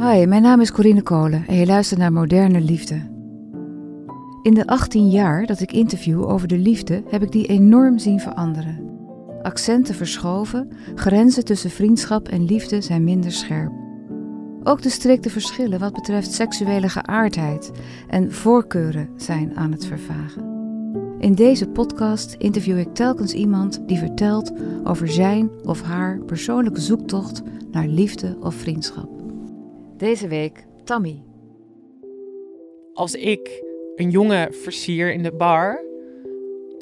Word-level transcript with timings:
Hi, 0.00 0.26
mijn 0.26 0.42
naam 0.42 0.60
is 0.60 0.72
Corine 0.72 1.02
Kolen 1.02 1.44
en 1.46 1.54
je 1.54 1.66
luistert 1.66 2.00
naar 2.00 2.12
Moderne 2.12 2.60
Liefde. 2.60 2.94
In 4.42 4.54
de 4.54 4.66
18 4.66 5.08
jaar 5.08 5.46
dat 5.46 5.60
ik 5.60 5.72
interview 5.72 6.24
over 6.30 6.48
de 6.48 6.58
liefde 6.58 7.02
heb 7.08 7.22
ik 7.22 7.32
die 7.32 7.46
enorm 7.46 7.98
zien 7.98 8.20
veranderen. 8.20 8.90
Accenten 9.42 9.94
verschoven, 9.94 10.68
grenzen 10.94 11.44
tussen 11.44 11.70
vriendschap 11.70 12.28
en 12.28 12.44
liefde 12.44 12.80
zijn 12.80 13.04
minder 13.04 13.32
scherp. 13.32 13.72
Ook 14.62 14.82
de 14.82 14.90
strikte 14.90 15.30
verschillen 15.30 15.78
wat 15.78 15.92
betreft 15.92 16.32
seksuele 16.32 16.88
geaardheid 16.88 17.70
en 18.08 18.32
voorkeuren 18.32 19.08
zijn 19.16 19.56
aan 19.56 19.72
het 19.72 19.86
vervagen. 19.86 20.42
In 21.18 21.34
deze 21.34 21.68
podcast 21.68 22.34
interview 22.38 22.78
ik 22.78 22.94
telkens 22.94 23.32
iemand 23.32 23.82
die 23.86 23.98
vertelt 23.98 24.52
over 24.84 25.08
zijn 25.08 25.50
of 25.62 25.82
haar 25.82 26.18
persoonlijke 26.18 26.80
zoektocht 26.80 27.42
naar 27.70 27.86
liefde 27.86 28.36
of 28.40 28.54
vriendschap. 28.54 29.17
Deze 29.98 30.28
week 30.28 30.64
Tammy. 30.84 31.22
Als 32.92 33.14
ik 33.14 33.62
een 33.96 34.10
jongen 34.10 34.54
versier 34.54 35.12
in 35.12 35.22
de 35.22 35.32
bar, 35.32 35.84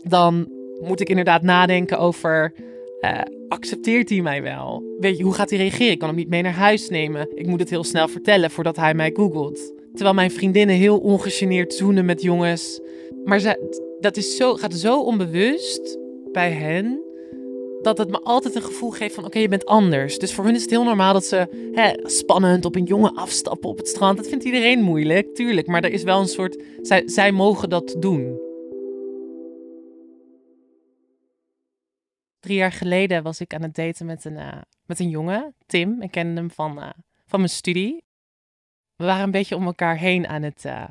dan 0.04 0.48
moet 0.80 1.00
ik 1.00 1.08
inderdaad 1.08 1.42
nadenken 1.42 1.98
over. 1.98 2.52
eh, 3.00 3.20
accepteert 3.48 4.08
hij 4.08 4.20
mij 4.22 4.42
wel? 4.42 4.82
Weet 4.98 5.16
je, 5.16 5.22
hoe 5.22 5.34
gaat 5.34 5.50
hij 5.50 5.58
reageren? 5.58 5.92
Ik 5.92 5.98
kan 5.98 6.08
hem 6.08 6.16
niet 6.16 6.28
mee 6.28 6.42
naar 6.42 6.52
huis 6.52 6.88
nemen. 6.88 7.28
Ik 7.34 7.46
moet 7.46 7.60
het 7.60 7.70
heel 7.70 7.84
snel 7.84 8.08
vertellen 8.08 8.50
voordat 8.50 8.76
hij 8.76 8.94
mij 8.94 9.10
googelt. 9.14 9.72
Terwijl 9.92 10.14
mijn 10.14 10.30
vriendinnen 10.30 10.76
heel 10.76 10.98
ongegeneerd 10.98 11.74
zoenen 11.74 12.04
met 12.04 12.22
jongens. 12.22 12.80
Maar 13.24 13.56
dat 14.00 14.16
is 14.16 14.36
zo, 14.36 14.54
gaat 14.54 14.74
zo 14.74 15.02
onbewust 15.02 15.98
bij 16.32 16.50
hen. 16.50 17.05
Dat 17.86 17.98
het 17.98 18.10
me 18.10 18.20
altijd 18.20 18.54
een 18.54 18.62
gevoel 18.62 18.90
geeft 18.90 19.14
van 19.14 19.24
oké, 19.24 19.38
je 19.38 19.48
bent 19.48 19.66
anders. 19.66 20.18
Dus 20.18 20.34
voor 20.34 20.44
hun 20.44 20.54
is 20.54 20.62
het 20.62 20.70
heel 20.70 20.84
normaal 20.84 21.12
dat 21.12 21.24
ze 21.24 21.70
hè, 21.72 22.08
spannend 22.08 22.64
op 22.64 22.74
een 22.74 22.84
jongen 22.84 23.14
afstappen 23.14 23.68
op 23.68 23.78
het 23.78 23.88
strand. 23.88 24.16
Dat 24.16 24.28
vindt 24.28 24.44
iedereen 24.44 24.82
moeilijk, 24.82 25.34
tuurlijk. 25.34 25.66
Maar 25.66 25.84
er 25.84 25.92
is 25.92 26.02
wel 26.02 26.20
een 26.20 26.28
soort. 26.28 26.62
Zij, 26.82 27.02
zij 27.08 27.32
mogen 27.32 27.68
dat 27.68 27.96
doen. 27.98 28.40
Drie 32.40 32.56
jaar 32.56 32.72
geleden 32.72 33.22
was 33.22 33.40
ik 33.40 33.54
aan 33.54 33.62
het 33.62 33.74
daten 33.74 34.06
met 34.06 34.24
een, 34.24 34.36
eh, 34.36 34.60
met 34.86 35.00
een 35.00 35.08
jongen, 35.08 35.54
Tim. 35.66 36.02
Ik 36.02 36.10
kende 36.10 36.40
hem 36.40 36.50
van, 36.50 36.80
eh, 36.82 36.90
van 37.26 37.38
mijn 37.38 37.52
studie. 37.52 38.04
We 38.96 39.04
waren 39.04 39.24
een 39.24 39.30
beetje 39.30 39.56
om 39.56 39.66
elkaar 39.66 39.96
heen 39.98 40.26
aan 40.26 40.42
het, 40.42 40.64
eh, 40.64 40.88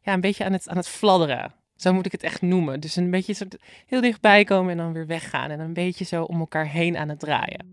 ja, 0.00 0.12
een 0.12 0.20
beetje 0.20 0.44
aan 0.44 0.52
het, 0.52 0.68
aan 0.68 0.76
het 0.76 0.88
fladderen. 0.88 1.54
Zo 1.76 1.92
moet 1.92 2.06
ik 2.06 2.12
het 2.12 2.22
echt 2.22 2.42
noemen. 2.42 2.80
Dus 2.80 2.96
een 2.96 3.10
beetje 3.10 3.34
soort 3.34 3.56
heel 3.86 4.00
dichtbij 4.00 4.44
komen 4.44 4.70
en 4.70 4.76
dan 4.76 4.92
weer 4.92 5.06
weggaan. 5.06 5.50
En 5.50 5.60
een 5.60 5.72
beetje 5.72 6.04
zo 6.04 6.22
om 6.22 6.38
elkaar 6.38 6.68
heen 6.68 6.96
aan 6.96 7.08
het 7.08 7.18
draaien. 7.18 7.72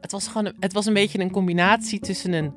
Het 0.00 0.12
was 0.12 0.28
gewoon, 0.28 0.52
het 0.58 0.72
was 0.72 0.86
een 0.86 0.94
beetje 0.94 1.20
een 1.20 1.30
combinatie 1.30 1.98
tussen 1.98 2.32
een, 2.32 2.52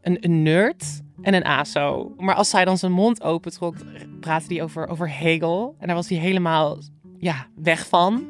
een, 0.00 0.16
een 0.20 0.42
nerd 0.42 1.02
en 1.22 1.34
een 1.34 1.44
ASO. 1.44 2.14
Maar 2.16 2.34
als 2.34 2.52
hij 2.52 2.64
dan 2.64 2.78
zijn 2.78 2.92
mond 2.92 3.22
opentrok, 3.22 3.74
praatte 4.20 4.54
hij 4.54 4.62
over, 4.62 4.88
over 4.88 5.18
Hegel. 5.18 5.76
En 5.78 5.86
daar 5.86 5.96
was 5.96 6.08
hij 6.08 6.18
helemaal 6.18 6.78
ja, 7.18 7.46
weg 7.54 7.86
van. 7.86 8.26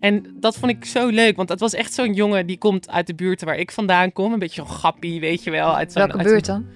En 0.00 0.36
dat 0.40 0.56
vond 0.56 0.72
ik 0.72 0.84
zo 0.84 1.08
leuk, 1.08 1.36
want 1.36 1.48
het 1.48 1.60
was 1.60 1.74
echt 1.74 1.92
zo'n 1.92 2.12
jongen 2.12 2.46
die 2.46 2.58
komt 2.58 2.90
uit 2.90 3.06
de 3.06 3.14
buurt 3.14 3.42
waar 3.42 3.56
ik 3.56 3.70
vandaan 3.70 4.12
kom. 4.12 4.32
Een 4.32 4.38
beetje 4.38 4.64
zo'n 4.64 4.74
grappie, 4.74 5.20
weet 5.20 5.44
je 5.44 5.50
wel. 5.50 5.76
Uit 5.76 5.92
zo'n, 5.92 6.02
Welke 6.02 6.18
uit 6.18 6.26
buurt 6.26 6.46
dan? 6.46 6.66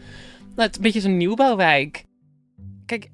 Nou, 0.56 0.68
het 0.68 0.70
is 0.70 0.76
een 0.76 0.82
beetje 0.82 1.00
zo'n 1.00 1.16
nieuwbouwwijk. 1.16 2.04
Kijk, 2.86 3.10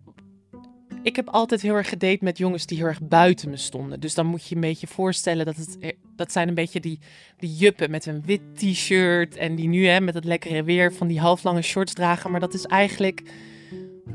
ik 1.03 1.16
heb 1.16 1.28
altijd 1.28 1.62
heel 1.62 1.75
erg 1.75 1.88
gedate 1.88 2.19
met 2.20 2.38
jongens 2.38 2.66
die 2.66 2.78
heel 2.78 2.86
erg 2.86 3.03
buiten 3.03 3.50
me 3.50 3.56
stonden. 3.56 4.00
Dus 4.00 4.14
dan 4.14 4.26
moet 4.26 4.47
je 4.47 4.54
een 4.54 4.60
beetje 4.60 4.86
voorstellen 4.86 5.47
dat 5.47 5.56
het... 5.56 5.97
Dat 6.16 6.32
zijn 6.32 6.48
een 6.48 6.54
beetje 6.54 6.80
die, 6.80 6.98
die 7.36 7.54
juppen 7.54 7.91
met 7.91 8.06
een 8.06 8.22
wit 8.25 8.41
t-shirt. 8.54 9.36
En 9.36 9.54
die 9.54 9.69
nu 9.69 9.86
hè, 9.86 10.00
met 10.00 10.14
het 10.14 10.25
lekkere 10.25 10.62
weer 10.62 10.92
van 10.92 11.06
die 11.06 11.20
halflange 11.20 11.62
shorts 11.62 11.92
dragen. 11.92 12.30
Maar 12.30 12.41
dat 12.41 12.54
is 12.54 12.64
eigenlijk... 12.64 13.22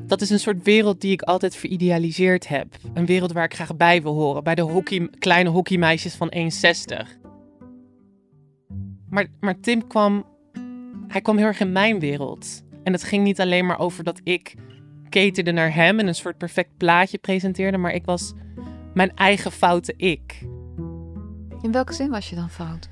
Dat 0.06 0.22
is 0.22 0.30
een 0.30 0.40
soort 0.40 0.64
wereld 0.64 1.02
die 1.02 1.12
ik 1.12 1.22
altijd 1.22 1.56
veridealiseerd 1.56 2.48
heb. 2.48 2.68
Een 2.94 3.06
wereld 3.06 3.32
waar 3.32 3.44
ik 3.44 3.54
graag 3.54 3.78
bij 3.78 4.02
wil 4.02 4.14
horen. 4.14 4.44
Bij 4.44 4.56
de 4.56 4.62
hockey, 4.62 5.10
kleine 5.20 5.50
hockeymeisjes 5.50 6.16
van 6.16 6.34
1,60. 6.36 7.08
Maar, 9.10 9.28
maar 9.40 9.60
Tim 9.60 9.88
kwam... 9.88 10.26
Hij 11.08 11.22
kwam 11.22 11.38
heel 11.38 11.46
erg 11.46 11.60
in 11.60 11.72
mijn 11.72 12.00
wereld. 12.00 12.66
En 12.88 12.94
het 12.94 13.04
ging 13.04 13.24
niet 13.24 13.40
alleen 13.42 13.66
maar 13.66 13.80
over 13.80 14.04
dat 14.04 14.20
ik 14.24 14.56
caterde 15.10 15.52
naar 15.52 15.74
hem 15.74 16.00
en 16.00 16.08
een 16.08 16.16
soort 16.16 16.38
perfect 16.38 16.78
plaatje 16.78 17.18
presenteerde, 17.18 17.78
maar 17.78 17.94
ik 17.94 18.06
was 18.06 18.34
mijn 18.94 19.16
eigen 19.16 19.52
foute 19.52 19.94
ik. 19.98 20.40
In 21.62 21.72
welke 21.72 21.94
zin 21.94 22.10
was 22.10 22.30
je 22.30 22.36
dan 22.36 22.50
fout? 22.50 22.90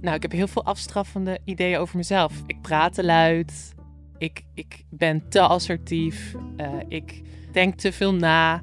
Nou, 0.00 0.16
ik 0.16 0.22
heb 0.22 0.32
heel 0.32 0.46
veel 0.46 0.64
afstraffende 0.64 1.38
ideeën 1.44 1.78
over 1.78 1.96
mezelf. 1.96 2.42
Ik 2.46 2.60
praat 2.60 2.94
te 2.94 3.04
luid. 3.04 3.74
Ik, 4.18 4.42
ik 4.54 4.84
ben 4.90 5.28
te 5.28 5.40
assertief. 5.40 6.34
eh, 6.56 6.72
ik 6.88 7.22
denk 7.52 7.74
te 7.74 7.92
veel 7.92 8.14
na. 8.14 8.54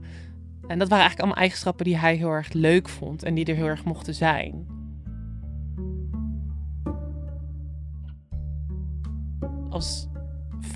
En 0.68 0.80
dat 0.80 0.90
waren 0.90 0.90
eigenlijk 0.90 1.20
allemaal 1.20 1.42
eigenschappen 1.42 1.86
die 1.86 1.98
hij 1.98 2.16
heel 2.16 2.32
erg 2.32 2.54
leuk 2.54 2.90
vond 2.90 3.24
en 3.24 3.34
die 3.34 3.46
er 3.46 3.56
heel 3.56 3.66
erg 3.66 3.84
mochten 3.84 4.16
zijn. 4.16 4.68
Als 9.70 10.09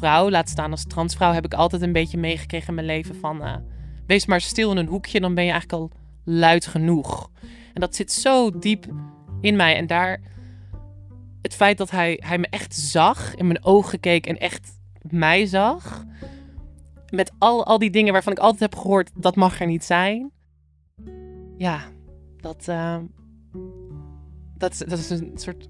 vrouw, 0.03 0.30
laat 0.30 0.50
staan 0.50 0.72
als 0.72 0.84
transvrouw, 0.84 1.31
heb 1.31 1.46
ik 1.46 1.53
altijd 1.53 1.81
een 1.81 1.91
beetje 1.91 2.18
meegekregen 2.18 2.68
in 2.68 2.74
mijn 2.74 2.88
leven 2.88 3.16
van... 3.16 3.44
eh, 3.44 3.56
wees 4.08 4.25
maar 4.25 4.41
stil 4.41 4.72
in 4.72 4.78
een 4.78 4.88
hoekje, 4.88 5.19
dan 5.19 5.34
ben 5.34 5.44
je 5.44 5.52
eigenlijk 5.52 5.81
al 5.81 6.00
luid 6.24 6.66
genoeg. 6.66 7.30
En 7.74 7.81
dat 7.81 7.96
zit 7.96 8.12
zo 8.12 8.59
diep 8.59 8.86
in 9.42 9.56
mij. 9.56 9.75
En 9.75 9.88
daar, 9.88 10.22
het 11.42 11.53
feit 11.53 11.78
dat 11.78 11.92
hij, 11.92 12.19
hij 12.25 12.38
me 12.38 12.47
echt 12.50 12.75
zag, 12.75 13.36
in 13.36 13.47
mijn 13.47 13.63
ogen 13.63 14.00
keek 14.00 14.28
en 14.28 14.38
echt 14.38 14.80
mij 15.02 15.46
zag. 15.46 16.06
Met 17.09 17.31
al, 17.38 17.66
al 17.66 17.80
die 17.80 17.92
dingen 17.92 18.13
waarvan 18.13 18.34
ik 18.34 18.40
altijd 18.40 18.59
heb 18.59 18.75
gehoord, 18.75 19.12
dat 19.16 19.36
mag 19.36 19.59
er 19.59 19.68
niet 19.68 19.84
zijn. 19.84 20.31
Ja, 21.58 21.81
dat, 22.38 22.68
eh, 22.68 22.97
dat, 24.58 24.84
dat 24.88 25.00
is 25.00 25.09
een 25.09 25.31
soort 25.36 25.69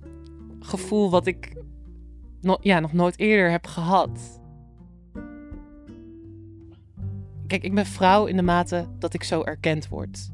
gevoel 0.59 1.09
wat 1.09 1.27
ik 1.27 1.53
ja, 2.61 2.79
nog 2.79 2.93
nooit 2.93 3.19
eerder 3.19 3.51
heb 3.51 3.67
gehad. 3.67 4.41
Kijk, 7.47 7.63
ik 7.63 7.75
ben 7.75 7.85
vrouw 7.85 8.25
in 8.25 8.35
de 8.35 8.41
mate 8.41 8.87
dat 8.99 9.13
ik 9.13 9.23
zo 9.23 9.43
erkend 9.43 9.87
word. 9.87 10.29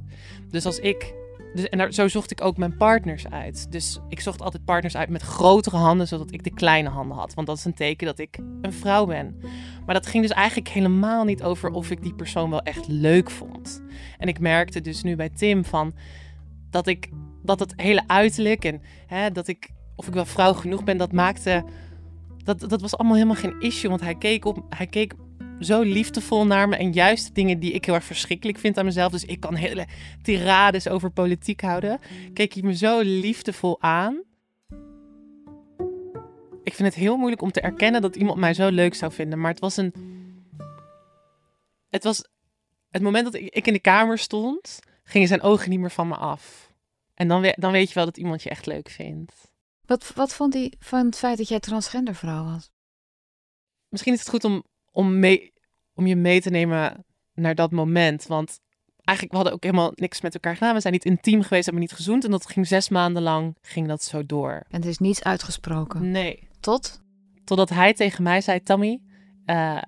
Dus 0.49 0.65
als 0.65 0.79
ik 0.79 1.13
dus, 1.53 1.69
en 1.69 1.77
daar, 1.77 1.93
zo 1.93 2.07
zocht 2.07 2.31
ik 2.31 2.43
ook 2.43 2.57
mijn 2.57 2.77
partners 2.77 3.29
uit. 3.29 3.71
Dus 3.71 3.99
ik 4.09 4.19
zocht 4.19 4.41
altijd 4.41 4.65
partners 4.65 4.95
uit 4.95 5.09
met 5.09 5.21
grotere 5.21 5.77
handen, 5.77 6.07
zodat 6.07 6.31
ik 6.33 6.43
de 6.43 6.53
kleine 6.53 6.89
handen 6.89 7.17
had. 7.17 7.33
Want 7.33 7.47
dat 7.47 7.57
is 7.57 7.65
een 7.65 7.73
teken 7.73 8.05
dat 8.05 8.19
ik 8.19 8.39
een 8.61 8.73
vrouw 8.73 9.05
ben. 9.05 9.39
Maar 9.85 9.95
dat 9.95 10.07
ging 10.07 10.23
dus 10.23 10.35
eigenlijk 10.35 10.69
helemaal 10.69 11.23
niet 11.23 11.43
over 11.43 11.69
of 11.69 11.91
ik 11.91 12.01
die 12.01 12.13
persoon 12.13 12.49
wel 12.49 12.61
echt 12.61 12.87
leuk 12.87 13.29
vond. 13.29 13.81
En 14.17 14.27
ik 14.27 14.39
merkte 14.39 14.81
dus 14.81 15.03
nu 15.03 15.15
bij 15.15 15.29
Tim 15.29 15.65
van 15.65 15.93
dat 16.69 16.87
ik 16.87 17.09
dat 17.43 17.59
het 17.59 17.73
hele 17.75 18.03
uiterlijk 18.07 18.65
en 18.65 18.81
hè, 19.07 19.31
dat 19.31 19.47
ik 19.47 19.69
of 19.95 20.07
ik 20.07 20.13
wel 20.13 20.25
vrouw 20.25 20.53
genoeg 20.53 20.83
ben, 20.83 20.97
dat 20.97 21.12
maakte 21.12 21.63
dat, 22.57 22.69
dat 22.69 22.81
was 22.81 22.98
allemaal 22.98 23.16
helemaal 23.16 23.36
geen 23.36 23.60
issue. 23.60 23.90
Want 23.90 24.01
hij 24.01 24.16
keek 24.16 24.46
op, 24.46 24.66
hij 24.69 24.88
keek 24.88 25.13
zo 25.60 25.81
liefdevol 25.81 26.46
naar 26.46 26.69
me. 26.69 26.75
En 26.75 26.92
juist 26.92 27.28
de 27.28 27.34
dingen 27.34 27.60
die 27.60 27.72
ik 27.72 27.86
heel 27.86 27.94
erg 27.94 28.04
verschrikkelijk 28.04 28.57
vind 28.57 28.78
aan 28.78 28.86
mezelf. 28.86 29.12
Dus 29.12 29.25
ik 29.25 29.40
kan 29.40 29.56
hele 29.56 29.88
tirades 30.22 30.88
over 30.88 31.12
politiek 31.12 31.62
houden. 31.62 32.00
Keek 32.34 32.54
hij 32.54 32.63
me 32.63 32.75
zo 32.75 33.00
liefdevol 33.00 33.81
aan. 33.81 34.24
Ik 36.63 36.75
vind 36.75 36.88
het 36.88 37.04
heel 37.04 37.18
moeilijk 37.18 37.42
om 37.42 37.51
te 37.51 37.62
erkennen 37.62 38.01
dat 38.01 38.16
iemand 38.16 38.40
mij 38.40 38.54
zo 38.54 38.69
leuk 38.69 38.94
zou 38.94 39.12
vinden. 39.12 39.40
Maar 39.40 39.51
het 39.51 39.60
was 39.60 39.78
een. 39.78 39.94
Het 41.90 42.04
was. 42.04 42.28
Het 42.90 43.01
moment 43.01 43.24
dat 43.24 43.34
ik 43.34 43.68
in 43.68 43.74
de 43.74 43.80
kamer 43.80 44.18
stond, 44.18 44.80
gingen 45.04 45.28
zijn 45.28 45.42
ogen 45.42 45.69
niet 45.69 45.80
meer 45.80 45.92
van 45.92 46.07
me 46.07 46.16
af. 46.16 46.74
En 47.13 47.28
dan, 47.28 47.54
dan 47.56 47.72
weet 47.72 47.88
je 47.88 47.94
wel 47.94 48.06
dat 48.06 48.18
iemand 48.18 48.44
je 48.44 48.50
echt 48.50 48.66
leuk 48.66 48.90
vindt. 48.90 49.49
Wat, 49.89 50.12
wat 50.15 50.33
vond 50.33 50.53
hij 50.53 50.74
van 50.80 51.06
het 51.06 51.18
feit 51.18 51.38
dat 51.38 51.47
jij 51.47 51.59
transgender 51.59 52.15
vrouw 52.15 52.44
was? 52.44 52.71
misschien 53.89 54.13
is 54.13 54.19
het 54.19 54.30
goed 54.30 54.44
om, 54.44 54.63
om, 54.91 55.19
mee, 55.19 55.53
om 55.94 56.07
je 56.07 56.15
mee 56.15 56.41
te 56.41 56.50
nemen 56.50 57.06
naar 57.33 57.56
dat 57.56 57.71
moment. 57.71 58.27
Want 58.27 58.59
eigenlijk, 59.03 59.30
we 59.30 59.36
hadden 59.36 59.53
ook 59.53 59.63
helemaal 59.63 59.91
niks 59.95 60.21
met 60.21 60.33
elkaar 60.33 60.53
gedaan. 60.53 60.74
We 60.74 60.80
zijn 60.80 60.94
niet 60.94 61.06
intiem 61.06 61.41
geweest, 61.41 61.65
hebben 61.65 61.83
niet 61.83 61.94
gezoend. 61.94 62.24
En 62.25 62.31
dat 62.31 62.50
ging 62.50 62.68
zes 62.68 62.89
maanden 62.89 63.24
lang, 63.24 63.57
ging 63.62 63.88
dat 63.88 64.03
zo 64.03 64.25
door. 64.25 64.65
En 64.69 64.81
er 64.81 64.88
is 64.88 64.97
niets 64.97 65.24
uitgesproken? 65.24 66.12
Nee. 66.12 66.47
Tot? 66.59 67.01
Totdat 67.44 67.69
hij 67.69 67.94
tegen 67.94 68.24
mij 68.24 68.41
zei, 68.41 68.63
Tammy, 68.63 69.01
uh, 69.45 69.81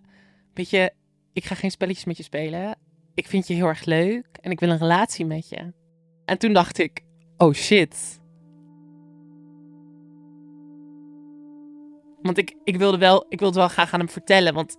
weet 0.54 0.70
je, 0.70 0.94
ik 1.34 1.46
ga 1.46 1.56
geen 1.56 1.72
spelletjes 1.72 2.06
met 2.06 2.18
je 2.18 2.24
spelen. 2.24 2.78
Ik 3.14 3.28
vind 3.28 3.48
je 3.48 3.54
heel 3.54 3.68
erg 3.68 3.86
leuk 3.86 4.38
en 4.42 4.52
ik 4.52 4.60
wil 4.60 4.70
een 4.70 4.78
relatie 4.78 5.26
met 5.26 5.50
je. 5.50 5.74
En 6.26 6.38
toen 6.38 6.54
dacht 6.54 6.78
ik, 6.78 7.02
oh 7.38 7.54
shit. 7.54 8.21
Want 12.22 12.38
ik, 12.38 12.56
ik, 12.64 12.78
wilde 12.78 12.98
wel, 12.98 13.26
ik 13.30 13.40
wilde 13.40 13.60
wel 13.60 13.68
graag 13.68 13.94
aan 13.94 14.00
hem 14.00 14.10
vertellen, 14.10 14.54
want 14.54 14.78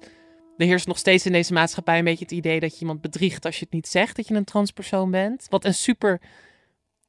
er 0.56 0.66
heerst 0.66 0.86
nog 0.86 0.98
steeds 0.98 1.26
in 1.26 1.32
deze 1.32 1.52
maatschappij 1.52 1.98
een 1.98 2.04
beetje 2.04 2.24
het 2.24 2.32
idee 2.32 2.60
dat 2.60 2.74
je 2.74 2.80
iemand 2.80 3.00
bedriegt 3.00 3.44
als 3.44 3.58
je 3.58 3.64
het 3.64 3.74
niet 3.74 3.88
zegt 3.88 4.16
dat 4.16 4.28
je 4.28 4.34
een 4.34 4.44
transpersoon 4.44 5.10
bent. 5.10 5.46
Wat 5.50 5.64
een 5.64 5.74
super 5.74 6.20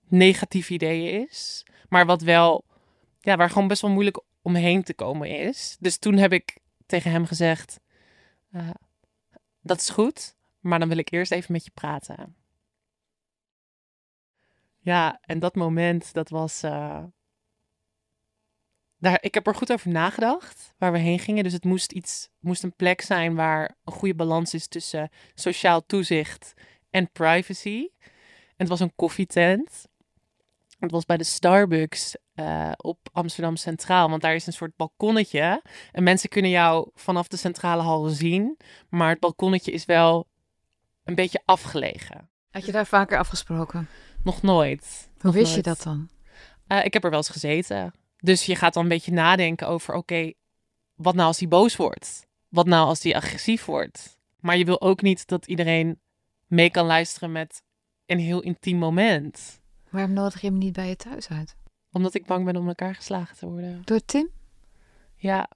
negatief 0.08 0.70
idee 0.70 1.28
is, 1.28 1.66
maar 1.90 2.06
wat 2.06 2.22
wel, 2.22 2.66
ja, 3.20 3.38
waar 3.38 3.50
gewoon 3.50 3.68
best 3.68 3.82
wel 3.82 3.92
moeilijk 3.92 4.22
omheen 4.42 4.84
te 4.84 4.94
komen 4.94 5.40
is. 5.40 5.78
Dus 5.80 5.98
toen 5.98 6.18
heb 6.18 6.34
ik 6.34 6.58
tegen 6.86 7.12
hem 7.12 7.26
gezegd, 7.26 7.80
uh, 8.52 8.70
dat 9.62 9.80
is 9.80 9.90
goed, 9.90 10.36
maar 10.60 10.80
dan 10.80 10.88
wil 10.88 10.98
ik 10.98 11.12
eerst 11.12 11.32
even 11.32 11.52
met 11.52 11.64
je 11.66 11.72
praten. 11.74 12.36
Ja, 14.80 15.20
en 15.22 15.40
dat 15.40 15.56
moment, 15.56 16.14
dat 16.14 16.30
was. 16.30 16.64
Uh, 16.64 17.04
daar, 19.04 19.18
ik 19.22 19.34
heb 19.34 19.48
er 19.48 19.56
goed 19.56 19.72
over 19.72 19.92
nagedacht 19.92 20.74
waar 20.78 20.92
we 20.92 20.98
heen 20.98 21.20
gingen. 21.20 21.44
Dus 21.44 21.54
het 21.54 21.64
moest, 21.64 21.92
iets, 21.92 22.30
moest 22.40 22.64
een 22.64 22.76
plek 22.76 23.02
zijn 23.02 23.36
waar 23.36 23.76
een 23.84 23.94
goede 23.94 24.16
balans 24.16 24.54
is 24.54 24.68
tussen 24.68 25.10
sociaal 25.34 25.86
toezicht 25.86 26.54
en 26.90 27.12
privacy. 27.12 27.88
En 28.00 28.56
het 28.56 28.68
was 28.68 28.80
een 28.80 28.96
koffietent. 28.96 29.88
Het 30.80 30.92
was 30.92 31.06
bij 31.06 31.18
de 31.18 31.24
Starbucks 31.24 32.16
uh, 32.36 32.72
op 32.78 33.10
Amsterdam 33.12 33.56
Centraal. 33.56 34.10
Want 34.10 34.22
daar 34.22 34.36
is 34.36 34.48
een 34.48 34.54
soort 34.54 34.76
balkonnetje. 34.76 35.62
En 35.92 36.04
mensen 36.04 36.30
kunnen 36.30 36.52
jou 36.52 36.90
vanaf 36.94 37.28
de 37.28 37.38
centrale 37.38 37.82
hal 37.82 38.08
zien. 38.08 38.58
Maar 38.90 39.10
het 39.10 39.20
balkonnetje 39.20 39.72
is 39.72 39.86
wel 39.86 40.28
een 41.04 41.16
beetje 41.16 41.42
afgelegen. 41.46 42.30
Had 42.52 42.66
je 42.66 42.72
daar 42.72 42.86
vaker 42.86 43.18
afgesproken? 43.18 43.88
Nog 44.24 44.42
nooit. 44.42 45.10
Hoe 45.20 45.32
wist 45.32 45.56
je 45.56 45.62
dat 45.62 45.82
dan? 45.84 46.10
Uh, 46.68 46.86
ik 46.86 46.94
heb 46.94 47.04
er 47.04 47.10
wel 47.10 47.20
eens 47.20 47.30
gezeten. 47.30 47.94
Dus 48.24 48.46
je 48.46 48.56
gaat 48.56 48.74
dan 48.74 48.84
een 48.84 48.90
beetje 48.90 49.12
nadenken 49.12 49.68
over: 49.68 49.94
oké, 49.94 50.34
wat 50.96 51.16
nou 51.16 51.28
als 51.28 51.40
hij 51.40 51.48
boos 51.48 51.76
wordt? 51.76 52.28
Wat 52.50 52.66
nou 52.66 52.88
als 52.88 53.04
hij 53.04 53.16
agressief 53.16 53.66
wordt? 53.66 54.18
Maar 54.40 54.58
je 54.58 54.66
wil 54.66 54.82
ook 54.82 55.02
niet 55.02 55.28
dat 55.28 55.48
iedereen 55.48 56.00
mee 56.48 56.70
kan 56.70 56.86
luisteren 56.86 57.32
met 57.32 57.64
een 58.06 58.20
heel 58.20 58.42
intiem 58.42 58.78
moment. 58.78 59.62
Waarom 59.90 60.14
nodig 60.14 60.42
je 60.42 60.48
hem 60.48 60.58
niet 60.58 60.74
bij 60.74 60.88
je 60.88 60.96
thuis 60.96 61.30
uit? 61.30 61.56
Omdat 61.92 62.14
ik 62.14 62.26
bang 62.26 62.46
ben 62.46 62.56
om 62.56 62.68
elkaar 62.68 62.96
geslagen 62.96 63.38
te 63.38 63.48
worden. 63.48 63.82
Door 63.86 64.06
Tim? 64.06 64.30
Ja, 65.16 65.50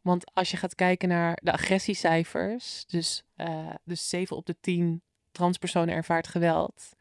want 0.00 0.34
als 0.34 0.50
je 0.50 0.56
gaat 0.56 0.74
kijken 0.74 1.08
naar 1.08 1.38
de 1.42 1.52
agressiecijfers, 1.52 2.84
dus, 2.86 3.24
uh, 3.36 3.74
dus 3.84 4.08
7 4.08 4.36
op 4.36 4.46
de 4.46 4.56
10 4.60 5.02
transpersonen 5.30 5.94
ervaart 5.94 6.28
geweld. 6.28 6.92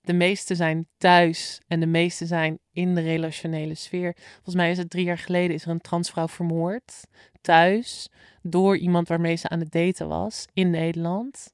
De 0.00 0.12
meeste 0.12 0.54
zijn 0.54 0.88
thuis 0.96 1.60
en 1.66 1.80
de 1.80 1.86
meeste 1.86 2.26
zijn 2.26 2.58
in 2.72 2.94
de 2.94 3.00
relationele 3.00 3.74
sfeer. 3.74 4.16
Volgens 4.32 4.54
mij 4.54 4.70
is 4.70 4.78
het 4.78 4.90
drie 4.90 5.04
jaar 5.04 5.18
geleden 5.18 5.54
is 5.54 5.64
er 5.64 5.70
een 5.70 5.80
transvrouw 5.80 6.28
vermoord. 6.28 7.06
Thuis. 7.40 8.08
Door 8.42 8.76
iemand 8.76 9.08
waarmee 9.08 9.36
ze 9.36 9.48
aan 9.48 9.60
het 9.60 9.72
daten 9.72 10.08
was. 10.08 10.46
In 10.52 10.70
Nederland. 10.70 11.52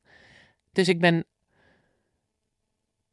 Dus 0.72 0.88
ik 0.88 1.00
ben. 1.00 1.24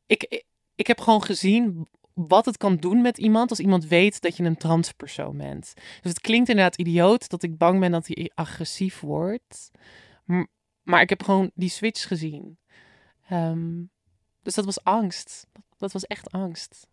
Ik, 0.05 0.43
ik 0.75 0.87
heb 0.87 0.99
gewoon 0.99 1.23
gezien 1.23 1.87
wat 2.13 2.45
het 2.45 2.57
kan 2.57 2.75
doen 2.75 3.01
met 3.01 3.17
iemand 3.17 3.49
als 3.49 3.59
iemand 3.59 3.85
weet 3.87 4.21
dat 4.21 4.37
je 4.37 4.43
een 4.43 4.57
transpersoon 4.57 5.37
bent. 5.37 5.73
Dus 5.75 6.11
het 6.11 6.21
klinkt 6.21 6.49
inderdaad 6.49 6.77
idioot 6.77 7.29
dat 7.29 7.43
ik 7.43 7.57
bang 7.57 7.79
ben 7.79 7.91
dat 7.91 8.07
hij 8.07 8.31
agressief 8.33 8.99
wordt. 8.99 9.71
Maar 10.83 11.01
ik 11.01 11.09
heb 11.09 11.23
gewoon 11.23 11.51
die 11.53 11.69
switch 11.69 12.07
gezien. 12.07 12.57
Um, 13.31 13.91
dus 14.43 14.53
dat 14.53 14.65
was 14.65 14.83
angst. 14.83 15.47
Dat 15.77 15.91
was 15.91 16.05
echt 16.05 16.31
angst. 16.31 16.87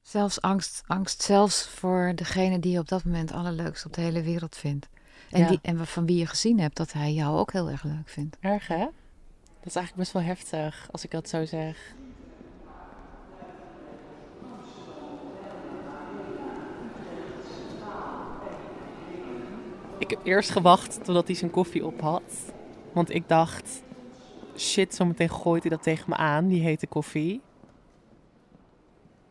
Zelfs 0.00 0.40
angst, 0.40 0.82
angst 0.86 1.22
zelfs 1.22 1.68
voor 1.68 2.12
degene 2.14 2.58
die 2.58 2.72
je 2.72 2.78
op 2.78 2.88
dat 2.88 3.04
moment 3.04 3.32
allerleukst 3.32 3.86
op 3.86 3.92
de 3.92 4.00
hele 4.00 4.22
wereld 4.22 4.56
vindt. 4.56 4.88
En, 5.30 5.46
die, 5.46 5.58
en 5.62 5.86
van 5.86 6.06
wie 6.06 6.18
je 6.18 6.26
gezien 6.26 6.60
hebt 6.60 6.76
dat 6.76 6.92
hij 6.92 7.12
jou 7.12 7.38
ook 7.38 7.52
heel 7.52 7.70
erg 7.70 7.82
leuk 7.82 8.08
vindt. 8.08 8.36
Erg 8.40 8.66
hè? 8.66 8.78
Dat 9.58 9.66
is 9.66 9.76
eigenlijk 9.76 9.96
best 9.96 10.12
wel 10.12 10.22
heftig 10.22 10.88
als 10.90 11.04
ik 11.04 11.10
dat 11.10 11.28
zo 11.28 11.44
zeg. 11.44 11.94
Ik 19.98 20.10
heb 20.10 20.20
eerst 20.24 20.50
gewacht 20.50 21.04
totdat 21.04 21.26
hij 21.26 21.36
zijn 21.36 21.50
koffie 21.50 21.86
op 21.86 22.00
had. 22.00 22.52
Want 22.92 23.14
ik 23.14 23.28
dacht, 23.28 23.82
shit, 24.58 24.94
zometeen 24.94 25.30
gooit 25.30 25.62
hij 25.62 25.70
dat 25.70 25.82
tegen 25.82 26.04
me 26.08 26.16
aan, 26.16 26.48
die 26.48 26.62
hete 26.62 26.86
koffie. 26.86 27.40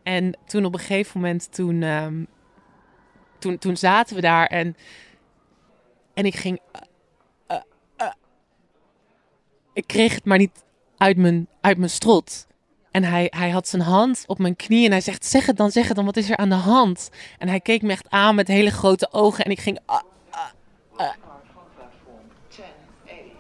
En 0.04 0.38
toen 0.46 0.66
op 0.66 0.74
een 0.74 0.80
gegeven 0.80 1.20
moment, 1.22 1.54
toen, 1.54 1.84
um, 1.84 2.28
toen, 3.40 3.58
toen 3.58 3.78
zaten 3.78 4.16
we 4.16 4.22
daar 4.22 4.46
en, 4.46 4.76
en 6.14 6.26
ik 6.26 6.36
ging... 6.36 6.60
Uh, 7.52 7.58
uh, 8.02 8.12
ik 9.74 9.88
kreeg 9.88 10.14
het 10.14 10.26
maar 10.26 10.38
niet 10.38 10.64
uit 10.98 11.18
mijn, 11.18 11.48
uit 11.62 11.78
mijn 11.78 11.90
strot. 11.90 12.48
En 12.92 13.04
hij, 13.04 13.28
hij 13.36 13.50
had 13.50 13.68
zijn 13.68 13.82
hand 13.82 14.24
op 14.28 14.40
mijn 14.40 14.56
knie 14.56 14.86
en 14.86 14.92
hij 14.92 15.02
zegt: 15.02 15.26
Zeg 15.26 15.46
het 15.46 15.58
dan, 15.58 15.72
zeg 15.72 15.88
het 15.88 15.96
dan, 15.96 16.06
wat 16.06 16.18
is 16.18 16.30
er 16.30 16.38
aan 16.38 16.50
de 16.50 16.56
hand? 16.56 17.10
En 17.38 17.48
hij 17.48 17.60
keek 17.60 17.82
me 17.82 17.92
echt 17.92 18.10
aan 18.10 18.36
met 18.36 18.48
hele 18.48 18.72
grote 18.72 19.08
ogen 19.12 19.46
en 19.46 19.52
ik 19.52 19.60
ging. 19.60 19.80
Uh, 19.90 21.10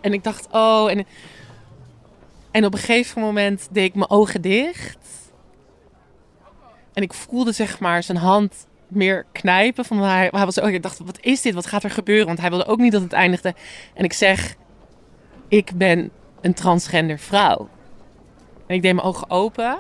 en 0.02 0.14
ik 0.14 0.24
dacht: 0.24 0.48
Oh. 0.52 0.92
En, 0.92 1.06
en 2.52 2.66
op 2.66 2.74
een 2.74 2.80
gegeven 2.80 3.22
moment 3.22 3.68
deed 3.72 3.86
ik 3.86 3.96
mijn 3.96 4.10
ogen 4.10 4.42
dicht. 4.42 4.98
En 6.94 7.04
ik 7.04 7.14
voelde 7.14 7.52
zeg 7.52 7.80
maar 7.80 8.04
zijn 8.04 8.18
hand 8.18 8.68
meer 8.88 9.26
knijpen. 9.32 9.86
Van 9.86 9.98
hij, 9.98 10.28
hij 10.32 10.46
was 10.46 10.60
ook, 10.60 10.70
ik 10.70 10.84
dacht, 10.84 11.00
wat 11.00 11.20
is 11.22 11.42
dit? 11.42 11.54
Wat 11.54 11.66
gaat 11.66 11.84
er 11.84 11.90
gebeuren? 11.90 12.26
Want 12.26 12.40
hij 12.40 12.50
wilde 12.50 12.66
ook 12.66 12.78
niet 12.78 12.92
dat 12.92 13.02
het 13.02 13.14
eindigde. 13.14 13.56
En 13.94 14.04
ik 14.04 14.14
zeg, 14.14 14.56
ik 15.48 15.72
ben 15.76 16.12
een 16.42 16.54
transgender 16.54 17.20
vrouw. 17.20 17.70
En 18.68 18.76
ik 18.76 18.82
deed 18.82 18.94
mijn 18.94 19.08
ogen 19.08 19.30
open. 19.30 19.78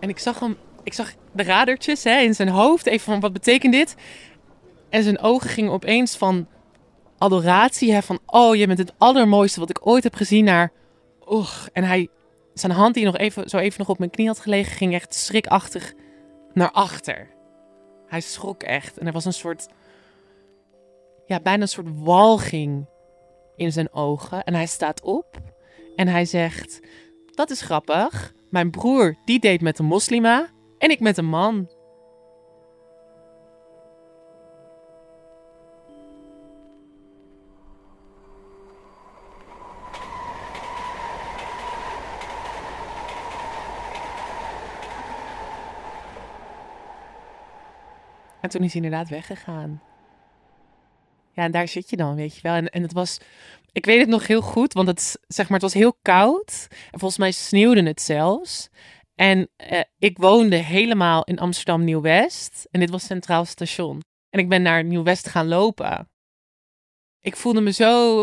En 0.00 0.08
ik 0.08 0.18
zag 0.18 0.40
hem, 0.40 0.56
ik 0.82 0.94
zag 0.94 1.12
de 1.32 1.42
radertjes 1.42 2.04
hè, 2.04 2.18
in 2.18 2.34
zijn 2.34 2.48
hoofd. 2.48 2.86
Even 2.86 3.12
van, 3.12 3.20
wat 3.20 3.32
betekent 3.32 3.72
dit? 3.72 3.94
En 4.88 5.02
zijn 5.02 5.20
ogen 5.20 5.50
gingen 5.50 5.72
opeens 5.72 6.16
van 6.16 6.46
adoratie. 7.18 7.92
Hè, 7.92 8.02
van, 8.02 8.18
oh, 8.26 8.54
je 8.54 8.66
bent 8.66 8.78
het 8.78 8.92
allermooiste 8.98 9.60
wat 9.60 9.70
ik 9.70 9.86
ooit 9.86 10.02
heb 10.02 10.14
gezien. 10.14 10.44
Naar, 10.44 10.72
och. 11.24 11.68
En 11.72 11.84
hij, 11.84 12.08
zijn 12.54 12.72
hand 12.72 12.94
die 12.94 13.04
nog 13.04 13.16
even, 13.16 13.48
zo 13.48 13.56
even 13.56 13.78
nog 13.78 13.88
op 13.88 13.98
mijn 13.98 14.10
knie 14.10 14.26
had 14.26 14.40
gelegen, 14.40 14.76
ging 14.76 14.94
echt 14.94 15.14
schrikachtig 15.14 15.94
naar 16.52 16.70
achter. 16.70 17.30
Hij 18.06 18.20
schrok 18.20 18.62
echt. 18.62 18.98
En 18.98 19.06
er 19.06 19.12
was 19.12 19.24
een 19.24 19.32
soort, 19.32 19.66
ja, 21.26 21.40
bijna 21.40 21.62
een 21.62 21.68
soort 21.68 22.00
walging 22.00 22.86
in 23.56 23.72
zijn 23.72 23.92
ogen. 23.92 24.44
En 24.44 24.54
hij 24.54 24.66
staat 24.66 25.02
op 25.02 25.40
en 25.96 26.08
hij 26.08 26.24
zegt, 26.24 26.80
dat 27.30 27.50
is 27.50 27.60
grappig. 27.60 28.32
Mijn 28.50 28.70
broer, 28.70 29.16
die 29.24 29.40
deed 29.40 29.60
met 29.60 29.78
een 29.78 29.84
moslima 29.84 30.48
en 30.78 30.90
ik 30.90 31.00
met 31.00 31.16
een 31.16 31.26
man. 31.26 31.70
En 48.44 48.50
toen 48.50 48.62
is 48.62 48.72
hij 48.72 48.82
inderdaad 48.82 49.08
weggegaan. 49.08 49.82
Ja, 51.32 51.42
en 51.42 51.50
daar 51.50 51.68
zit 51.68 51.90
je 51.90 51.96
dan, 51.96 52.14
weet 52.14 52.34
je 52.34 52.42
wel. 52.42 52.54
En, 52.54 52.70
en 52.70 52.82
het 52.82 52.92
was, 52.92 53.18
ik 53.72 53.84
weet 53.84 54.00
het 54.00 54.08
nog 54.08 54.26
heel 54.26 54.40
goed, 54.40 54.72
want 54.72 54.88
het, 54.88 55.18
zeg 55.26 55.44
maar, 55.48 55.60
het 55.60 55.72
was 55.72 55.82
heel 55.82 55.96
koud. 56.02 56.66
En 56.70 56.98
volgens 56.98 57.18
mij 57.18 57.30
sneeuwde 57.30 57.82
het 57.82 58.00
zelfs. 58.00 58.68
En 59.14 59.48
eh, 59.56 59.80
ik 59.98 60.18
woonde 60.18 60.56
helemaal 60.56 61.24
in 61.24 61.38
Amsterdam 61.38 61.84
Nieuw-West. 61.84 62.66
En 62.70 62.80
dit 62.80 62.90
was 62.90 63.04
Centraal 63.04 63.44
Station. 63.44 64.02
En 64.30 64.40
ik 64.40 64.48
ben 64.48 64.62
naar 64.62 64.84
Nieuw-West 64.84 65.28
gaan 65.28 65.48
lopen. 65.48 66.08
Ik 67.20 67.36
voelde 67.36 67.60
me 67.60 67.72
zo. 67.72 68.22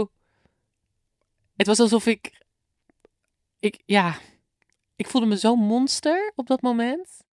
Het 1.55 1.67
was 1.67 1.79
alsof 1.79 2.05
ik. 2.05 2.45
Ik, 3.59 3.81
ja. 3.85 4.17
Ik 4.95 5.07
voelde 5.07 5.27
me 5.27 5.37
zo 5.37 5.55
monster 5.55 6.31
op 6.35 6.47
dat 6.47 6.61
moment. 6.61 7.29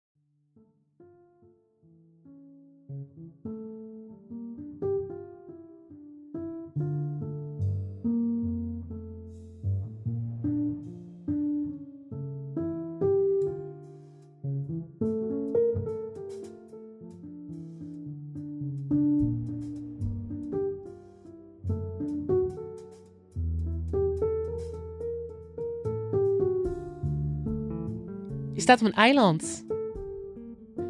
Staat 28.68 28.80
op 28.80 28.86
een 28.86 29.02
eiland. 29.02 29.64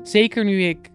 Zeker 0.02 0.44
nu 0.44 0.62
ik 0.62 0.90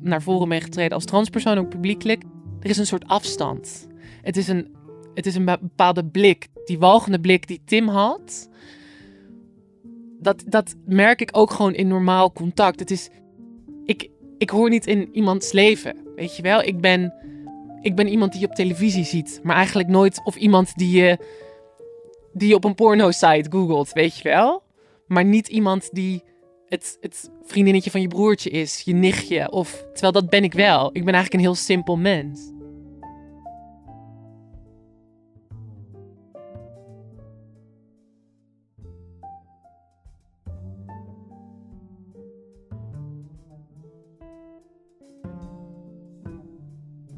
naar 0.00 0.22
voren 0.22 0.48
ben 0.48 0.60
getreden 0.60 0.92
als 0.92 1.04
transpersoon, 1.04 1.58
ook 1.58 1.68
publiekelijk. 1.68 2.22
Er 2.60 2.70
is 2.70 2.78
een 2.78 2.86
soort 2.86 3.06
afstand. 3.06 3.86
Het 4.22 4.36
is 4.36 4.48
een, 4.48 4.76
het 5.14 5.26
is 5.26 5.34
een 5.34 5.44
bepaalde 5.44 6.04
blik. 6.04 6.48
Die 6.64 6.78
walgende 6.78 7.20
blik 7.20 7.46
die 7.46 7.60
Tim 7.64 7.88
had. 7.88 8.48
Dat, 10.20 10.42
dat 10.46 10.74
merk 10.86 11.20
ik 11.20 11.28
ook 11.32 11.50
gewoon 11.50 11.74
in 11.74 11.88
normaal 11.88 12.32
contact. 12.32 12.80
Het 12.80 12.90
is, 12.90 13.10
ik, 13.84 14.10
ik 14.38 14.50
hoor 14.50 14.68
niet 14.68 14.86
in 14.86 15.08
iemands 15.12 15.52
leven. 15.52 15.96
Weet 16.14 16.36
je 16.36 16.42
wel? 16.42 16.62
Ik 16.62 16.80
ben, 16.80 17.14
ik 17.80 17.94
ben 17.94 18.08
iemand 18.08 18.32
die 18.32 18.40
je 18.40 18.48
op 18.48 18.54
televisie 18.54 19.04
ziet. 19.04 19.40
Maar 19.42 19.56
eigenlijk 19.56 19.88
nooit. 19.88 20.20
Of 20.24 20.36
iemand 20.36 20.74
die 20.74 21.00
je, 21.00 21.18
die 22.32 22.48
je 22.48 22.54
op 22.54 22.64
een 22.64 22.74
porno-site 22.74 23.50
googelt. 23.50 23.92
Weet 23.92 24.16
je 24.16 24.28
wel? 24.28 24.64
Maar 25.06 25.24
niet 25.24 25.48
iemand 25.48 25.88
die 25.92 26.22
het, 26.68 26.96
het 27.00 27.30
vriendinnetje 27.42 27.90
van 27.90 28.00
je 28.00 28.08
broertje 28.08 28.50
is, 28.50 28.80
je 28.80 28.94
nichtje. 28.94 29.50
Of, 29.50 29.86
terwijl 29.92 30.12
dat 30.12 30.30
ben 30.30 30.44
ik 30.44 30.52
wel. 30.52 30.86
Ik 30.86 31.04
ben 31.04 31.14
eigenlijk 31.14 31.34
een 31.34 31.40
heel 31.40 31.54
simpel 31.54 31.96
mens. 31.96 32.54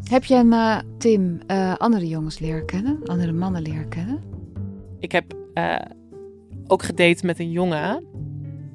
Heb 0.09 0.25
jij 0.25 0.43
na 0.43 0.83
Tim 0.99 1.41
uh, 1.47 1.77
andere 1.77 2.09
jongens 2.09 2.39
leren 2.39 2.67
kennen? 2.67 3.01
Andere 3.05 3.33
mannen 3.33 3.63
leren 3.63 3.89
kennen? 3.89 4.23
Ik 4.99 5.13
heb 5.13 5.35
uh, 5.55 5.77
ook 6.71 6.83
gedate 6.83 7.27
met 7.27 7.39
een 7.39 7.51
jongen 7.51 8.05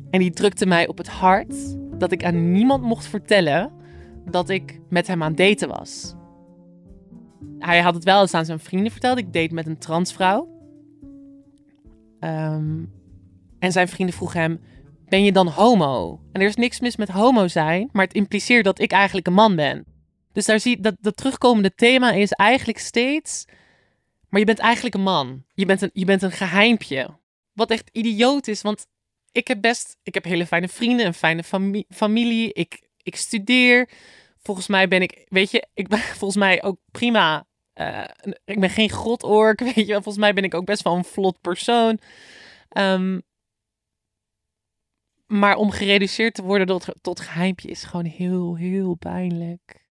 en 0.09 0.19
die 0.19 0.31
drukte 0.31 0.65
mij 0.65 0.87
op 0.87 0.97
het 0.97 1.07
hart 1.07 1.55
dat 1.99 2.11
ik 2.11 2.23
aan 2.23 2.51
niemand 2.51 2.83
mocht 2.83 3.05
vertellen 3.05 3.71
dat 4.25 4.49
ik 4.49 4.79
met 4.89 5.07
hem 5.07 5.23
aan 5.23 5.35
daten 5.35 5.67
was. 5.67 6.15
Hij 7.59 7.81
had 7.81 7.93
het 7.93 8.03
wel 8.03 8.21
eens 8.21 8.33
aan 8.33 8.45
zijn 8.45 8.59
vrienden 8.59 8.91
verteld. 8.91 9.17
Ik 9.17 9.33
date 9.33 9.53
met 9.53 9.67
een 9.67 9.77
transvrouw. 9.77 10.47
Um, 12.19 12.91
en 13.59 13.71
zijn 13.71 13.87
vrienden 13.87 14.15
vroegen 14.15 14.41
hem: 14.41 14.59
Ben 15.05 15.23
je 15.23 15.31
dan 15.31 15.47
homo? 15.47 16.19
En 16.31 16.41
er 16.41 16.47
is 16.47 16.55
niks 16.55 16.79
mis 16.79 16.95
met 16.95 17.09
homo 17.09 17.47
zijn, 17.47 17.89
maar 17.91 18.05
het 18.05 18.13
impliceert 18.13 18.63
dat 18.63 18.79
ik 18.79 18.91
eigenlijk 18.91 19.27
een 19.27 19.33
man 19.33 19.55
ben. 19.55 19.85
Dus 20.31 20.45
daar 20.45 20.59
zie 20.59 20.81
dat 20.81 20.95
dat 20.99 21.17
terugkomende 21.17 21.75
thema 21.75 22.11
is 22.11 22.31
eigenlijk 22.31 22.79
steeds. 22.79 23.45
Maar 24.29 24.39
je 24.39 24.45
bent 24.45 24.59
eigenlijk 24.59 24.95
een 24.95 25.01
man. 25.01 25.43
Je 25.53 25.65
bent 25.65 25.81
een, 25.81 25.89
je 25.93 26.05
bent 26.05 26.21
een 26.21 26.31
geheimpje. 26.31 27.09
Wat 27.53 27.71
echt 27.71 27.89
idioot 27.91 28.47
is, 28.47 28.61
want 28.61 28.87
ik 29.31 29.47
heb 29.47 29.61
best, 29.61 29.97
ik 30.03 30.13
heb 30.13 30.23
hele 30.23 30.45
fijne 30.45 30.67
vrienden, 30.67 31.05
een 31.05 31.13
fijne 31.13 31.43
familie. 31.89 32.53
Ik, 32.53 32.89
ik 32.97 33.15
studeer. 33.15 33.89
Volgens 34.37 34.67
mij 34.67 34.87
ben 34.87 35.01
ik, 35.01 35.25
weet 35.27 35.51
je, 35.51 35.67
ik 35.73 35.87
ben 35.87 35.99
volgens 36.19 36.39
mij 36.39 36.63
ook 36.63 36.77
prima. 36.91 37.47
Uh, 37.75 38.03
ik 38.45 38.59
ben 38.59 38.69
geen 38.69 38.89
godork, 38.89 39.59
weet 39.73 39.87
je. 39.87 39.93
Volgens 39.93 40.17
mij 40.17 40.33
ben 40.33 40.43
ik 40.43 40.53
ook 40.53 40.65
best 40.65 40.83
wel 40.83 40.95
een 40.95 41.03
vlot 41.03 41.41
persoon. 41.41 41.99
Um, 42.77 43.21
maar 45.27 45.55
om 45.55 45.71
gereduceerd 45.71 46.33
te 46.33 46.43
worden 46.43 46.67
tot, 46.67 46.87
tot 47.01 47.19
geheimpje 47.19 47.69
is 47.69 47.83
gewoon 47.83 48.05
heel, 48.05 48.55
heel 48.55 48.95
pijnlijk. 48.95 49.87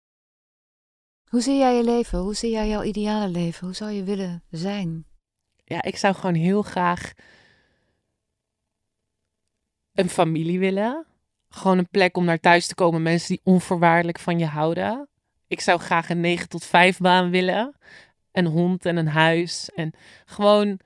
Hoe 1.28 1.40
zie 1.40 1.58
jij 1.58 1.76
je 1.76 1.84
leven? 1.84 2.18
Hoe 2.18 2.34
zie 2.34 2.50
jij 2.50 2.68
jouw 2.68 2.82
ideale 2.82 3.28
leven? 3.28 3.66
Hoe 3.66 3.74
zou 3.74 3.90
je 3.90 4.04
willen 4.04 4.44
zijn? 4.50 5.06
Ja, 5.64 5.82
ik 5.82 5.96
zou 5.96 6.14
gewoon 6.14 6.34
heel 6.34 6.62
graag 6.62 7.12
een 9.94 10.08
familie 10.08 10.58
willen. 10.58 11.06
Gewoon 11.48 11.78
een 11.78 11.88
plek 11.88 12.16
om 12.16 12.24
naar 12.24 12.40
thuis 12.40 12.66
te 12.66 12.74
komen. 12.74 13.02
Mensen 13.02 13.28
die 13.28 13.40
onvoorwaardelijk 13.44 14.18
van 14.18 14.38
je 14.38 14.46
houden. 14.46 15.08
Ik 15.46 15.60
zou 15.60 15.80
graag 15.80 16.10
een 16.10 16.20
9 16.20 16.48
tot 16.48 16.64
5 16.64 16.98
baan 16.98 17.30
willen. 17.30 17.76
Een 18.32 18.46
hond 18.46 18.86
en 18.86 18.96
een 18.96 19.08
huis. 19.08 19.70
En 19.74 19.92
gewoon. 20.24 20.80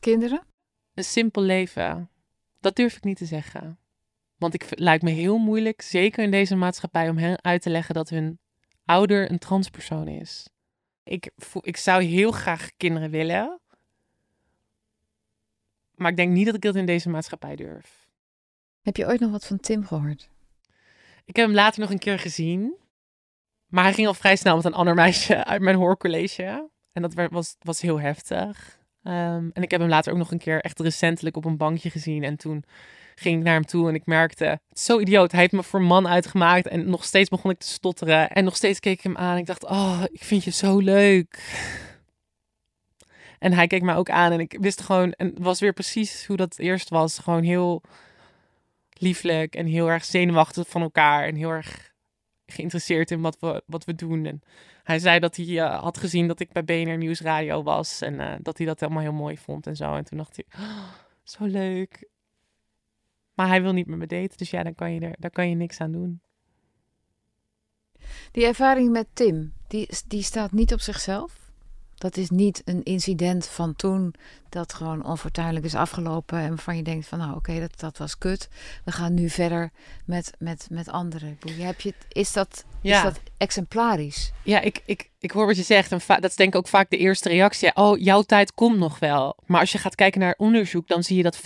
Kinderen? 0.00 0.42
Een 0.94 1.04
simpel 1.04 1.42
leven. 1.42 2.10
Dat 2.60 2.76
durf 2.76 2.96
ik 2.96 3.04
niet 3.04 3.16
te 3.16 3.24
zeggen. 3.24 3.78
Want 4.36 4.54
ik, 4.54 4.66
lijkt 4.70 5.02
me 5.02 5.10
heel 5.10 5.38
moeilijk, 5.38 5.82
zeker 5.82 6.24
in 6.24 6.30
deze 6.30 6.56
maatschappij, 6.56 7.08
om 7.08 7.18
hen 7.18 7.42
uit 7.44 7.62
te 7.62 7.70
leggen 7.70 7.94
dat 7.94 8.08
hun 8.08 8.38
ouder 8.84 9.30
een 9.30 9.38
transpersoon 9.38 10.08
is. 10.08 10.48
Ik, 11.04 11.30
ik 11.60 11.76
zou 11.76 12.02
heel 12.02 12.30
graag 12.30 12.70
kinderen 12.76 13.10
willen. 13.10 13.60
Maar 15.94 16.10
ik 16.10 16.16
denk 16.16 16.32
niet 16.32 16.46
dat 16.46 16.54
ik 16.54 16.60
dat 16.60 16.76
in 16.76 16.86
deze 16.86 17.08
maatschappij 17.08 17.56
durf. 17.56 17.99
Heb 18.82 18.96
je 18.96 19.06
ooit 19.06 19.20
nog 19.20 19.30
wat 19.30 19.46
van 19.46 19.60
Tim 19.60 19.84
gehoord? 19.86 20.28
Ik 21.24 21.36
heb 21.36 21.46
hem 21.46 21.54
later 21.54 21.80
nog 21.80 21.90
een 21.90 21.98
keer 21.98 22.18
gezien. 22.18 22.74
Maar 23.66 23.84
hij 23.84 23.92
ging 23.92 24.06
al 24.06 24.14
vrij 24.14 24.36
snel 24.36 24.56
met 24.56 24.64
een 24.64 24.74
ander 24.74 24.94
meisje 24.94 25.44
uit 25.44 25.60
mijn 25.60 25.76
hoorcollege. 25.76 26.70
En 26.92 27.02
dat 27.02 27.14
was, 27.30 27.56
was 27.58 27.80
heel 27.80 28.00
heftig. 28.00 28.78
Um, 29.02 29.50
en 29.52 29.62
ik 29.62 29.70
heb 29.70 29.80
hem 29.80 29.88
later 29.88 30.12
ook 30.12 30.18
nog 30.18 30.30
een 30.30 30.38
keer 30.38 30.60
echt 30.60 30.80
recentelijk 30.80 31.36
op 31.36 31.44
een 31.44 31.56
bankje 31.56 31.90
gezien. 31.90 32.22
En 32.24 32.36
toen 32.36 32.64
ging 33.14 33.38
ik 33.38 33.44
naar 33.44 33.54
hem 33.54 33.64
toe 33.64 33.88
en 33.88 33.94
ik 33.94 34.06
merkte, 34.06 34.44
het 34.68 34.80
zo 34.80 35.00
idioot. 35.00 35.32
Hij 35.32 35.40
heeft 35.40 35.52
me 35.52 35.62
voor 35.62 35.82
man 35.82 36.08
uitgemaakt 36.08 36.66
en 36.66 36.90
nog 36.90 37.04
steeds 37.04 37.28
begon 37.28 37.50
ik 37.50 37.58
te 37.58 37.68
stotteren. 37.68 38.30
En 38.30 38.44
nog 38.44 38.56
steeds 38.56 38.80
keek 38.80 38.98
ik 38.98 39.02
hem 39.02 39.16
aan 39.16 39.32
en 39.32 39.38
ik 39.38 39.46
dacht, 39.46 39.64
oh, 39.64 40.02
ik 40.10 40.24
vind 40.24 40.44
je 40.44 40.50
zo 40.50 40.78
leuk. 40.78 41.42
En 43.38 43.52
hij 43.52 43.66
keek 43.66 43.82
me 43.82 43.94
ook 43.94 44.10
aan 44.10 44.32
en 44.32 44.40
ik 44.40 44.56
wist 44.60 44.80
gewoon, 44.80 45.12
en 45.12 45.34
was 45.38 45.60
weer 45.60 45.72
precies 45.72 46.26
hoe 46.26 46.36
dat 46.36 46.58
eerst 46.58 46.88
was. 46.88 47.18
Gewoon 47.18 47.42
heel 47.42 47.82
lieflijk 49.00 49.54
en 49.54 49.66
heel 49.66 49.90
erg 49.90 50.04
zenuwachtig 50.04 50.68
van 50.68 50.82
elkaar. 50.82 51.24
En 51.24 51.34
heel 51.34 51.50
erg 51.50 51.92
geïnteresseerd 52.46 53.10
in 53.10 53.20
wat 53.20 53.36
we, 53.40 53.62
wat 53.66 53.84
we 53.84 53.94
doen. 53.94 54.26
En 54.26 54.42
hij 54.82 54.98
zei 54.98 55.18
dat 55.18 55.36
hij 55.36 55.46
uh, 55.46 55.80
had 55.80 55.98
gezien 55.98 56.26
dat 56.26 56.40
ik 56.40 56.52
bij 56.52 56.64
BNR 56.64 56.96
Nieuwsradio 56.96 57.62
was. 57.62 58.00
En 58.00 58.14
uh, 58.14 58.34
dat 58.40 58.58
hij 58.58 58.66
dat 58.66 58.80
helemaal 58.80 59.02
heel 59.02 59.12
mooi 59.12 59.38
vond 59.38 59.66
en 59.66 59.76
zo. 59.76 59.94
En 59.94 60.04
toen 60.04 60.18
dacht 60.18 60.36
hij, 60.36 60.64
oh, 60.64 60.88
zo 61.22 61.44
leuk. 61.44 62.08
Maar 63.34 63.48
hij 63.48 63.62
wil 63.62 63.72
niet 63.72 63.86
met 63.86 63.98
me 63.98 64.06
daten. 64.06 64.38
Dus 64.38 64.50
ja, 64.50 64.62
dan 64.62 64.74
kan 64.74 64.92
je 64.92 65.16
daar 65.18 65.30
kan 65.30 65.48
je 65.48 65.54
niks 65.54 65.80
aan 65.80 65.92
doen. 65.92 66.20
Die 68.30 68.46
ervaring 68.46 68.90
met 68.90 69.06
Tim, 69.12 69.52
die, 69.68 69.88
die 70.06 70.22
staat 70.22 70.52
niet 70.52 70.72
op 70.72 70.80
zichzelf? 70.80 71.39
Dat 72.00 72.16
is 72.16 72.30
niet 72.30 72.62
een 72.64 72.82
incident 72.82 73.46
van 73.46 73.76
toen 73.76 74.14
dat 74.48 74.72
gewoon 74.72 75.04
onfortuinlijk 75.04 75.64
is 75.64 75.74
afgelopen 75.74 76.38
en 76.38 76.48
waarvan 76.48 76.76
je 76.76 76.82
denkt 76.82 77.06
van 77.06 77.18
nou 77.18 77.36
oké, 77.36 77.60
dat, 77.60 77.80
dat 77.80 77.98
was 77.98 78.18
kut. 78.18 78.48
We 78.84 78.92
gaan 78.92 79.14
nu 79.14 79.28
verder 79.28 79.70
met, 80.04 80.32
met, 80.38 80.66
met 80.70 80.88
anderen. 80.88 81.38
Heb 81.58 81.80
je, 81.80 81.94
is, 82.08 82.32
dat, 82.32 82.64
ja. 82.80 82.96
is 82.96 83.02
dat 83.02 83.20
exemplarisch? 83.36 84.32
Ja, 84.42 84.60
ik, 84.60 84.82
ik, 84.84 85.10
ik 85.18 85.30
hoor 85.30 85.46
wat 85.46 85.56
je 85.56 85.62
zegt 85.62 85.92
en 85.92 86.00
dat 86.06 86.30
is 86.30 86.36
denk 86.36 86.52
ik 86.52 86.58
ook 86.58 86.68
vaak 86.68 86.90
de 86.90 86.96
eerste 86.96 87.28
reactie. 87.28 87.76
Oh, 87.76 87.98
jouw 87.98 88.22
tijd 88.22 88.54
komt 88.54 88.78
nog 88.78 88.98
wel. 88.98 89.36
Maar 89.46 89.60
als 89.60 89.72
je 89.72 89.78
gaat 89.78 89.94
kijken 89.94 90.20
naar 90.20 90.34
onderzoek, 90.38 90.88
dan 90.88 91.02
zie 91.02 91.16
je 91.16 91.22
dat 91.22 91.38
95% 91.38 91.40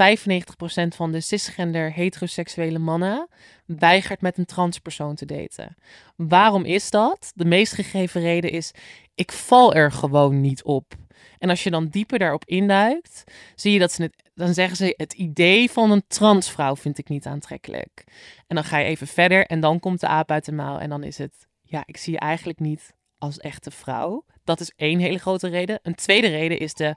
van 0.97 1.13
de 1.13 1.21
cisgender 1.21 1.93
heteroseksuele 1.93 2.79
mannen 2.79 3.29
weigert 3.67 4.21
met 4.21 4.39
een 4.39 4.47
transpersoon 4.47 5.15
te 5.15 5.27
daten. 5.27 5.77
Waarom 6.17 6.65
is 6.65 6.91
dat? 6.91 7.33
De 7.35 7.45
meest 7.45 7.73
gegeven 7.73 8.21
reden 8.21 8.51
is 8.51 8.73
ik 9.15 9.33
val 9.33 9.75
er 9.75 9.93
gewoon 9.93 10.41
niet 10.41 10.63
op. 10.63 10.95
En 11.39 11.51
als 11.51 11.63
je 11.63 11.71
dan 11.71 11.89
dieper 11.89 12.19
daarop 12.19 12.45
induikt, 12.45 13.25
zie 13.55 13.73
je 13.73 13.79
dat 13.79 13.93
ze 13.93 14.03
het, 14.03 14.31
dan 14.35 14.55
zeggen 14.55 14.77
ze 14.77 14.95
het 14.97 15.13
idee 15.13 15.71
van 15.71 15.91
een 15.91 16.07
transvrouw 16.07 16.77
vind 16.77 16.99
ik 16.99 17.09
niet 17.09 17.27
aantrekkelijk. 17.27 18.05
En 18.47 18.57
dan 18.57 18.65
ga 18.65 18.79
je 18.79 18.87
even 18.87 19.07
verder 19.07 19.47
en 19.47 19.61
dan 19.61 19.81
komt 19.81 20.01
de 20.01 20.07
aap 20.07 20.31
uit 20.31 20.45
de 20.45 20.53
mouw 20.53 20.79
en 20.79 20.89
dan 20.89 21.03
is 21.03 21.19
het, 21.19 21.47
ja, 21.63 21.83
ik 21.87 21.97
zie 21.97 22.13
je 22.13 22.19
eigenlijk 22.19 22.59
niet 22.59 22.95
als 23.19 23.39
echte 23.39 23.71
vrouw. 23.71 24.25
Dat 24.45 24.61
is 24.61 24.73
één 24.77 24.99
hele 24.99 25.19
grote 25.19 25.49
reden. 25.49 25.79
Een 25.83 25.95
tweede 25.95 26.29
reden 26.29 26.59
is 26.59 26.75
de, 26.75 26.97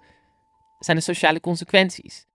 zijn 0.79 0.97
de 0.97 1.03
sociale 1.03 1.39
consequenties. 1.39 2.25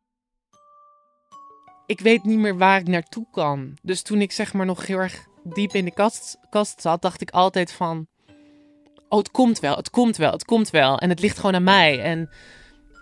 Ik 1.87 2.01
weet 2.01 2.25
niet 2.25 2.39
meer 2.39 2.59
waar 2.59 2.81
ik 2.81 2.87
naartoe 2.87 3.27
kan. 3.31 3.79
Dus 3.83 4.03
toen 4.03 4.21
ik 4.21 4.33
zeg 4.33 4.53
maar 4.53 4.67
nog 4.67 4.87
heel 4.87 4.99
erg 4.99 5.27
diep 5.45 5.73
in 5.73 5.85
de 5.85 5.93
kast, 5.93 6.39
kast 6.51 6.81
zat, 6.81 7.03
dacht 7.03 7.21
ik 7.21 7.31
altijd 7.31 7.73
van 7.73 8.07
oh, 9.13 9.19
het 9.19 9.31
komt 9.31 9.61
wel, 9.61 9.77
het 9.77 9.91
komt 9.91 10.17
wel, 10.17 10.33
het 10.33 10.45
komt 10.45 10.71
wel. 10.71 10.99
En 10.99 11.09
het 11.09 11.21
ligt 11.21 11.37
gewoon 11.37 11.55
aan 11.55 11.63
mij. 11.65 12.03
En, 12.03 12.31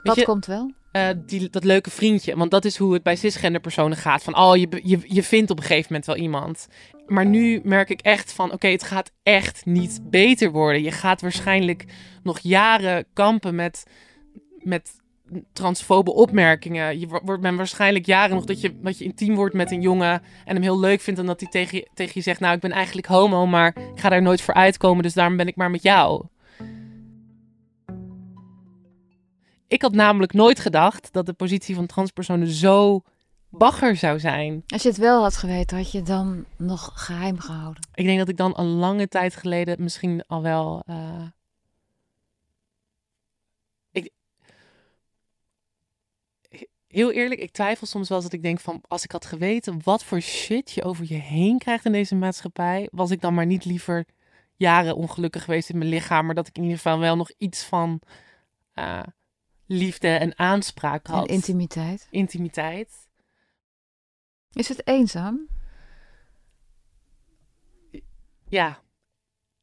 Wat 0.02 0.16
je, 0.16 0.24
komt 0.24 0.46
wel? 0.46 0.72
Uh, 0.92 1.08
die, 1.16 1.50
dat 1.50 1.64
leuke 1.64 1.90
vriendje. 1.90 2.36
Want 2.36 2.50
dat 2.50 2.64
is 2.64 2.76
hoe 2.76 2.92
het 2.92 3.02
bij 3.02 3.16
cisgender 3.16 3.60
personen 3.60 3.96
gaat. 3.96 4.22
Van, 4.22 4.36
oh, 4.36 4.56
je, 4.56 4.80
je, 4.82 4.98
je 5.04 5.22
vindt 5.22 5.50
op 5.50 5.56
een 5.56 5.64
gegeven 5.64 5.86
moment 5.88 6.06
wel 6.06 6.16
iemand. 6.16 6.68
Maar 7.06 7.26
nu 7.26 7.60
merk 7.64 7.90
ik 7.90 8.00
echt 8.00 8.32
van, 8.32 8.52
oké, 8.52 8.68
het 8.68 8.82
gaat 8.82 9.10
echt 9.22 9.66
niet 9.66 10.00
beter 10.02 10.50
worden. 10.50 10.82
Je 10.82 10.90
gaat 10.90 11.20
waarschijnlijk 11.20 11.84
nog 12.22 12.38
jaren 12.38 13.06
kampen 13.12 13.54
met, 13.54 13.86
met 14.58 14.99
transfobe 15.52 16.14
opmerkingen. 16.14 17.00
Je 17.00 17.06
wordt 17.06 17.42
men 17.42 17.56
waarschijnlijk 17.56 18.06
jaren 18.06 18.34
nog 18.34 18.44
dat 18.44 18.60
je, 18.60 18.78
dat 18.82 18.98
je 18.98 19.04
intiem 19.04 19.34
wordt 19.34 19.54
met 19.54 19.70
een 19.70 19.80
jongen 19.80 20.22
en 20.44 20.54
hem 20.54 20.62
heel 20.62 20.80
leuk 20.80 21.00
vindt 21.00 21.20
en 21.20 21.26
dat 21.26 21.40
hij 21.40 21.48
tegen 21.48 21.78
je, 21.78 21.88
tegen 21.94 22.12
je 22.14 22.20
zegt, 22.20 22.40
nou 22.40 22.54
ik 22.54 22.60
ben 22.60 22.70
eigenlijk 22.72 23.06
homo, 23.06 23.46
maar 23.46 23.76
ik 23.94 24.00
ga 24.00 24.08
daar 24.08 24.22
nooit 24.22 24.40
voor 24.40 24.54
uitkomen, 24.54 25.02
dus 25.02 25.14
daarom 25.14 25.36
ben 25.36 25.46
ik 25.46 25.56
maar 25.56 25.70
met 25.70 25.82
jou. 25.82 26.26
Ik 29.68 29.82
had 29.82 29.92
namelijk 29.92 30.32
nooit 30.32 30.60
gedacht 30.60 31.12
dat 31.12 31.26
de 31.26 31.32
positie 31.32 31.74
van 31.74 31.86
transpersonen 31.86 32.48
zo 32.48 33.02
bagger 33.48 33.96
zou 33.96 34.20
zijn. 34.20 34.62
Als 34.66 34.82
je 34.82 34.88
het 34.88 34.98
wel 34.98 35.22
had 35.22 35.36
geweten, 35.36 35.76
had 35.76 35.92
je 35.92 35.98
het 35.98 36.06
dan 36.06 36.44
nog 36.56 36.90
geheim 36.94 37.38
gehouden? 37.38 37.88
Ik 37.94 38.04
denk 38.04 38.18
dat 38.18 38.28
ik 38.28 38.36
dan 38.36 38.52
een 38.56 38.66
lange 38.66 39.08
tijd 39.08 39.36
geleden 39.36 39.76
misschien 39.82 40.24
al 40.26 40.42
wel. 40.42 40.82
Uh... 40.86 40.96
Heel 46.90 47.12
eerlijk, 47.12 47.40
ik 47.40 47.50
twijfel 47.50 47.86
soms 47.86 48.08
wel 48.08 48.18
eens 48.18 48.26
dat 48.26 48.36
ik 48.36 48.42
denk 48.42 48.60
van 48.60 48.80
als 48.88 49.04
ik 49.04 49.12
had 49.12 49.24
geweten 49.24 49.80
wat 49.82 50.04
voor 50.04 50.20
shit 50.20 50.70
je 50.70 50.84
over 50.84 51.04
je 51.08 51.14
heen 51.14 51.58
krijgt 51.58 51.84
in 51.84 51.92
deze 51.92 52.14
maatschappij, 52.14 52.88
was 52.92 53.10
ik 53.10 53.20
dan 53.20 53.34
maar 53.34 53.46
niet 53.46 53.64
liever 53.64 54.04
jaren 54.56 54.96
ongelukkig 54.96 55.44
geweest 55.44 55.68
in 55.68 55.78
mijn 55.78 55.90
lichaam, 55.90 56.26
maar 56.26 56.34
dat 56.34 56.46
ik 56.46 56.56
in 56.56 56.62
ieder 56.62 56.76
geval 56.76 56.98
wel 56.98 57.16
nog 57.16 57.30
iets 57.38 57.64
van 57.64 58.00
uh, 58.74 59.02
liefde 59.66 60.08
en 60.08 60.38
aanspraak 60.38 61.06
had. 61.06 61.28
En 61.28 61.34
intimiteit. 61.34 62.06
Intimiteit. 62.10 63.08
Is 64.52 64.68
het 64.68 64.86
eenzaam? 64.86 65.48
Ja. 68.48 68.82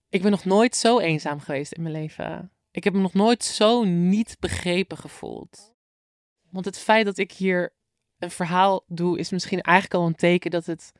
Ik 0.09 0.21
ben 0.21 0.31
nog 0.31 0.45
nooit 0.45 0.75
zo 0.75 0.99
eenzaam 0.99 1.39
geweest 1.39 1.71
in 1.71 1.81
mijn 1.81 1.93
leven. 1.93 2.51
Ik 2.71 2.83
heb 2.83 2.93
me 2.93 2.99
nog 2.99 3.13
nooit 3.13 3.43
zo 3.43 3.83
niet 3.83 4.37
begrepen 4.39 4.97
gevoeld. 4.97 5.75
Want 6.49 6.65
het 6.65 6.77
feit 6.77 7.05
dat 7.05 7.17
ik 7.17 7.31
hier 7.31 7.73
een 8.19 8.31
verhaal 8.31 8.83
doe, 8.87 9.19
is 9.19 9.29
misschien 9.29 9.61
eigenlijk 9.61 10.01
al 10.01 10.07
een 10.07 10.15
teken 10.15 10.51
dat 10.51 10.65
het, 10.65 10.91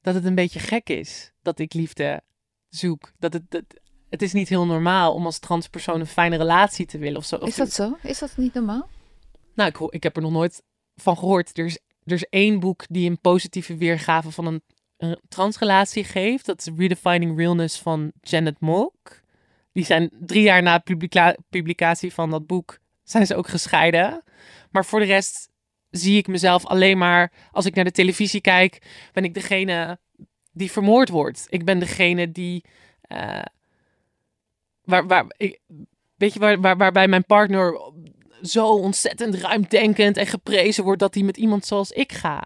dat 0.00 0.14
het 0.14 0.24
een 0.24 0.34
beetje 0.34 0.60
gek 0.60 0.88
is. 0.88 1.32
Dat 1.42 1.58
ik 1.58 1.74
liefde 1.74 2.22
zoek. 2.68 3.12
Dat 3.18 3.32
het, 3.32 3.50
dat, 3.50 3.64
het 4.08 4.22
is 4.22 4.32
niet 4.32 4.48
heel 4.48 4.66
normaal 4.66 5.14
om 5.14 5.24
als 5.24 5.38
transpersoon 5.38 6.00
een 6.00 6.06
fijne 6.06 6.36
relatie 6.36 6.86
te 6.86 6.98
willen 6.98 7.18
of 7.18 7.24
zo. 7.24 7.36
Is 7.36 7.56
dat 7.56 7.72
zo? 7.72 7.96
Is 8.02 8.18
dat 8.18 8.36
niet 8.36 8.54
normaal? 8.54 8.88
Nou, 9.54 9.68
ik, 9.68 9.92
ik 9.92 10.02
heb 10.02 10.16
er 10.16 10.22
nog 10.22 10.32
nooit 10.32 10.62
van 10.94 11.18
gehoord. 11.18 11.58
Er 11.58 11.64
is 11.64 11.78
er 12.04 12.12
is 12.12 12.24
één 12.28 12.60
boek 12.60 12.84
die 12.88 13.10
een 13.10 13.20
positieve 13.20 13.76
weergave 13.76 14.30
van 14.30 14.46
een, 14.46 14.62
een 14.96 15.20
transrelatie 15.28 16.04
geeft. 16.04 16.46
Dat 16.46 16.58
is 16.58 16.72
Redefining 16.76 17.36
Realness 17.36 17.78
van 17.78 18.12
Janet 18.20 18.60
Mock. 18.60 19.20
Die 19.72 19.84
zijn 19.84 20.10
drie 20.20 20.42
jaar 20.42 20.62
na 20.62 20.82
publicatie 21.48 22.12
van 22.12 22.30
dat 22.30 22.46
boek 22.46 22.78
zijn 23.12 23.26
ze 23.26 23.36
ook 23.36 23.48
gescheiden. 23.48 24.22
Maar 24.70 24.84
voor 24.84 25.00
de 25.00 25.06
rest 25.06 25.50
zie 25.90 26.16
ik 26.16 26.26
mezelf 26.26 26.66
alleen 26.66 26.98
maar 26.98 27.32
als 27.50 27.66
ik 27.66 27.74
naar 27.74 27.84
de 27.84 27.90
televisie 27.90 28.40
kijk, 28.40 28.82
ben 29.12 29.24
ik 29.24 29.34
degene 29.34 29.98
die 30.52 30.70
vermoord 30.70 31.08
wordt. 31.08 31.46
Ik 31.48 31.64
ben 31.64 31.78
degene 31.78 32.32
die. 32.32 32.64
Uh, 33.08 33.42
waar, 34.84 35.06
waar, 35.06 35.24
ik, 35.36 35.58
weet 36.16 36.32
je, 36.32 36.38
waar, 36.38 36.60
waar, 36.60 36.76
waarbij 36.76 37.08
mijn 37.08 37.24
partner 37.24 37.92
zo 38.42 38.68
ontzettend 38.68 39.34
ruimdenkend 39.34 40.16
en 40.16 40.26
geprezen 40.26 40.84
wordt 40.84 41.00
dat 41.00 41.14
hij 41.14 41.22
met 41.22 41.36
iemand 41.36 41.66
zoals 41.66 41.90
ik 41.90 42.12
ga. 42.12 42.44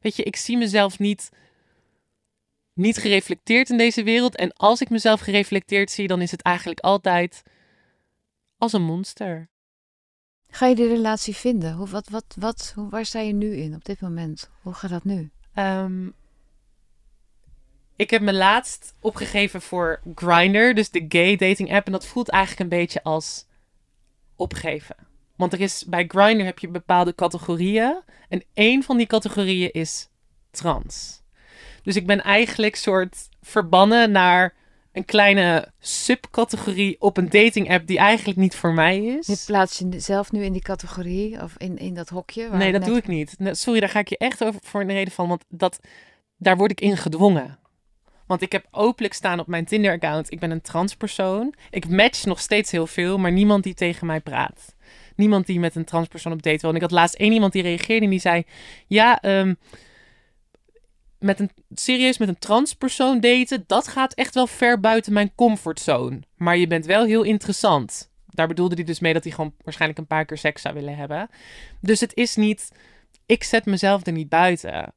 Weet 0.00 0.16
je, 0.16 0.22
ik 0.22 0.36
zie 0.36 0.56
mezelf 0.56 0.98
niet, 0.98 1.30
niet 2.72 2.96
gereflecteerd 2.96 3.70
in 3.70 3.76
deze 3.76 4.02
wereld. 4.02 4.36
En 4.36 4.52
als 4.52 4.80
ik 4.80 4.90
mezelf 4.90 5.20
gereflecteerd 5.20 5.90
zie, 5.90 6.06
dan 6.06 6.20
is 6.20 6.30
het 6.30 6.42
eigenlijk 6.42 6.80
altijd 6.80 7.42
als 8.58 8.72
een 8.72 8.82
monster. 8.82 9.48
Ga 10.50 10.66
je 10.66 10.74
die 10.74 10.88
relatie 10.88 11.34
vinden? 11.34 11.72
Hoe, 11.72 11.88
wat, 11.88 12.08
wat, 12.08 12.24
wat, 12.38 12.72
hoe, 12.74 12.90
waar 12.90 13.04
sta 13.04 13.20
je 13.20 13.32
nu 13.32 13.56
in 13.56 13.74
op 13.74 13.84
dit 13.84 14.00
moment? 14.00 14.50
Hoe 14.62 14.74
gaat 14.74 14.90
dat 14.90 15.04
nu? 15.04 15.30
Um, 15.54 16.14
ik 17.96 18.10
heb 18.10 18.22
me 18.22 18.32
laatst 18.32 18.94
opgegeven 19.00 19.62
voor 19.62 20.00
Grindr, 20.14 20.74
dus 20.74 20.90
de 20.90 21.04
gay 21.08 21.36
dating 21.36 21.72
app. 21.72 21.86
En 21.86 21.92
dat 21.92 22.06
voelt 22.06 22.28
eigenlijk 22.28 22.60
een 22.60 22.78
beetje 22.78 23.02
als 23.02 23.46
opgeven. 24.36 24.96
Want 25.36 25.52
er 25.52 25.60
is, 25.60 25.84
bij 25.84 26.04
Grindr 26.08 26.44
heb 26.44 26.58
je 26.58 26.68
bepaalde 26.68 27.14
categorieën. 27.14 28.02
En 28.28 28.42
één 28.54 28.82
van 28.82 28.96
die 28.96 29.06
categorieën 29.06 29.72
is 29.72 30.08
trans. 30.50 31.22
Dus 31.82 31.96
ik 31.96 32.06
ben 32.06 32.22
eigenlijk 32.22 32.76
soort 32.76 33.28
verbannen 33.40 34.10
naar 34.10 34.54
een 34.96 35.04
kleine 35.04 35.72
subcategorie 35.78 36.96
op 36.98 37.16
een 37.16 37.28
dating 37.28 37.70
app 37.70 37.86
die 37.86 37.98
eigenlijk 37.98 38.38
niet 38.38 38.56
voor 38.56 38.72
mij 38.72 39.04
is. 39.04 39.26
Je 39.26 39.42
plaats 39.46 39.78
je 39.78 40.00
zelf 40.00 40.32
nu 40.32 40.44
in 40.44 40.52
die 40.52 40.62
categorie 40.62 41.42
of 41.42 41.54
in, 41.56 41.78
in 41.78 41.94
dat 41.94 42.08
hokje? 42.08 42.48
nee, 42.52 42.72
dat 42.72 42.84
doe 42.84 42.96
ik 42.96 43.06
niet. 43.06 43.36
Sorry, 43.50 43.80
daar 43.80 43.88
ga 43.88 43.98
ik 43.98 44.08
je 44.08 44.18
echt 44.18 44.44
over 44.44 44.60
voor 44.64 44.80
een 44.80 44.92
reden 44.92 45.12
van, 45.12 45.28
want 45.28 45.44
dat, 45.48 45.80
daar 46.36 46.56
word 46.56 46.70
ik 46.70 46.80
in 46.80 46.96
gedwongen. 46.96 47.58
Want 48.26 48.42
ik 48.42 48.52
heb 48.52 48.66
openlijk 48.70 49.14
staan 49.14 49.40
op 49.40 49.46
mijn 49.46 49.64
Tinder-account, 49.64 50.32
ik 50.32 50.40
ben 50.40 50.50
een 50.50 50.60
transpersoon. 50.60 51.54
Ik 51.70 51.88
match 51.88 52.24
nog 52.24 52.40
steeds 52.40 52.70
heel 52.70 52.86
veel, 52.86 53.18
maar 53.18 53.32
niemand 53.32 53.64
die 53.64 53.74
tegen 53.74 54.06
mij 54.06 54.20
praat 54.20 54.74
niemand 55.16 55.46
die 55.46 55.60
met 55.60 55.74
een 55.74 55.84
transpersoon 55.84 56.32
op 56.32 56.42
date 56.42 56.60
wil. 56.60 56.70
En 56.70 56.76
ik 56.76 56.82
had 56.82 56.90
laatst 56.90 57.14
één 57.14 57.32
iemand 57.32 57.52
die 57.52 57.62
reageerde 57.62 58.04
en 58.04 58.10
die 58.10 58.20
zei: 58.20 58.44
Ja, 58.86 59.20
ehm, 59.20 59.54
met 61.18 61.40
een, 61.40 61.50
serieus 61.74 62.18
met 62.18 62.28
een 62.28 62.38
transpersoon 62.38 63.20
daten, 63.20 63.64
dat 63.66 63.88
gaat 63.88 64.14
echt 64.14 64.34
wel 64.34 64.46
ver 64.46 64.80
buiten 64.80 65.12
mijn 65.12 65.34
comfortzone. 65.34 66.20
Maar 66.36 66.56
je 66.56 66.66
bent 66.66 66.86
wel 66.86 67.04
heel 67.04 67.22
interessant. 67.22 68.10
Daar 68.26 68.48
bedoelde 68.48 68.74
hij 68.74 68.84
dus 68.84 69.00
mee 69.00 69.12
dat 69.12 69.24
hij 69.24 69.32
gewoon 69.32 69.54
waarschijnlijk 69.62 70.00
een 70.00 70.06
paar 70.06 70.24
keer 70.24 70.38
seks 70.38 70.62
zou 70.62 70.74
willen 70.74 70.96
hebben. 70.96 71.28
Dus 71.80 72.00
het 72.00 72.14
is 72.14 72.36
niet, 72.36 72.72
ik 73.26 73.44
zet 73.44 73.64
mezelf 73.64 74.06
er 74.06 74.12
niet 74.12 74.28
buiten. 74.28 74.94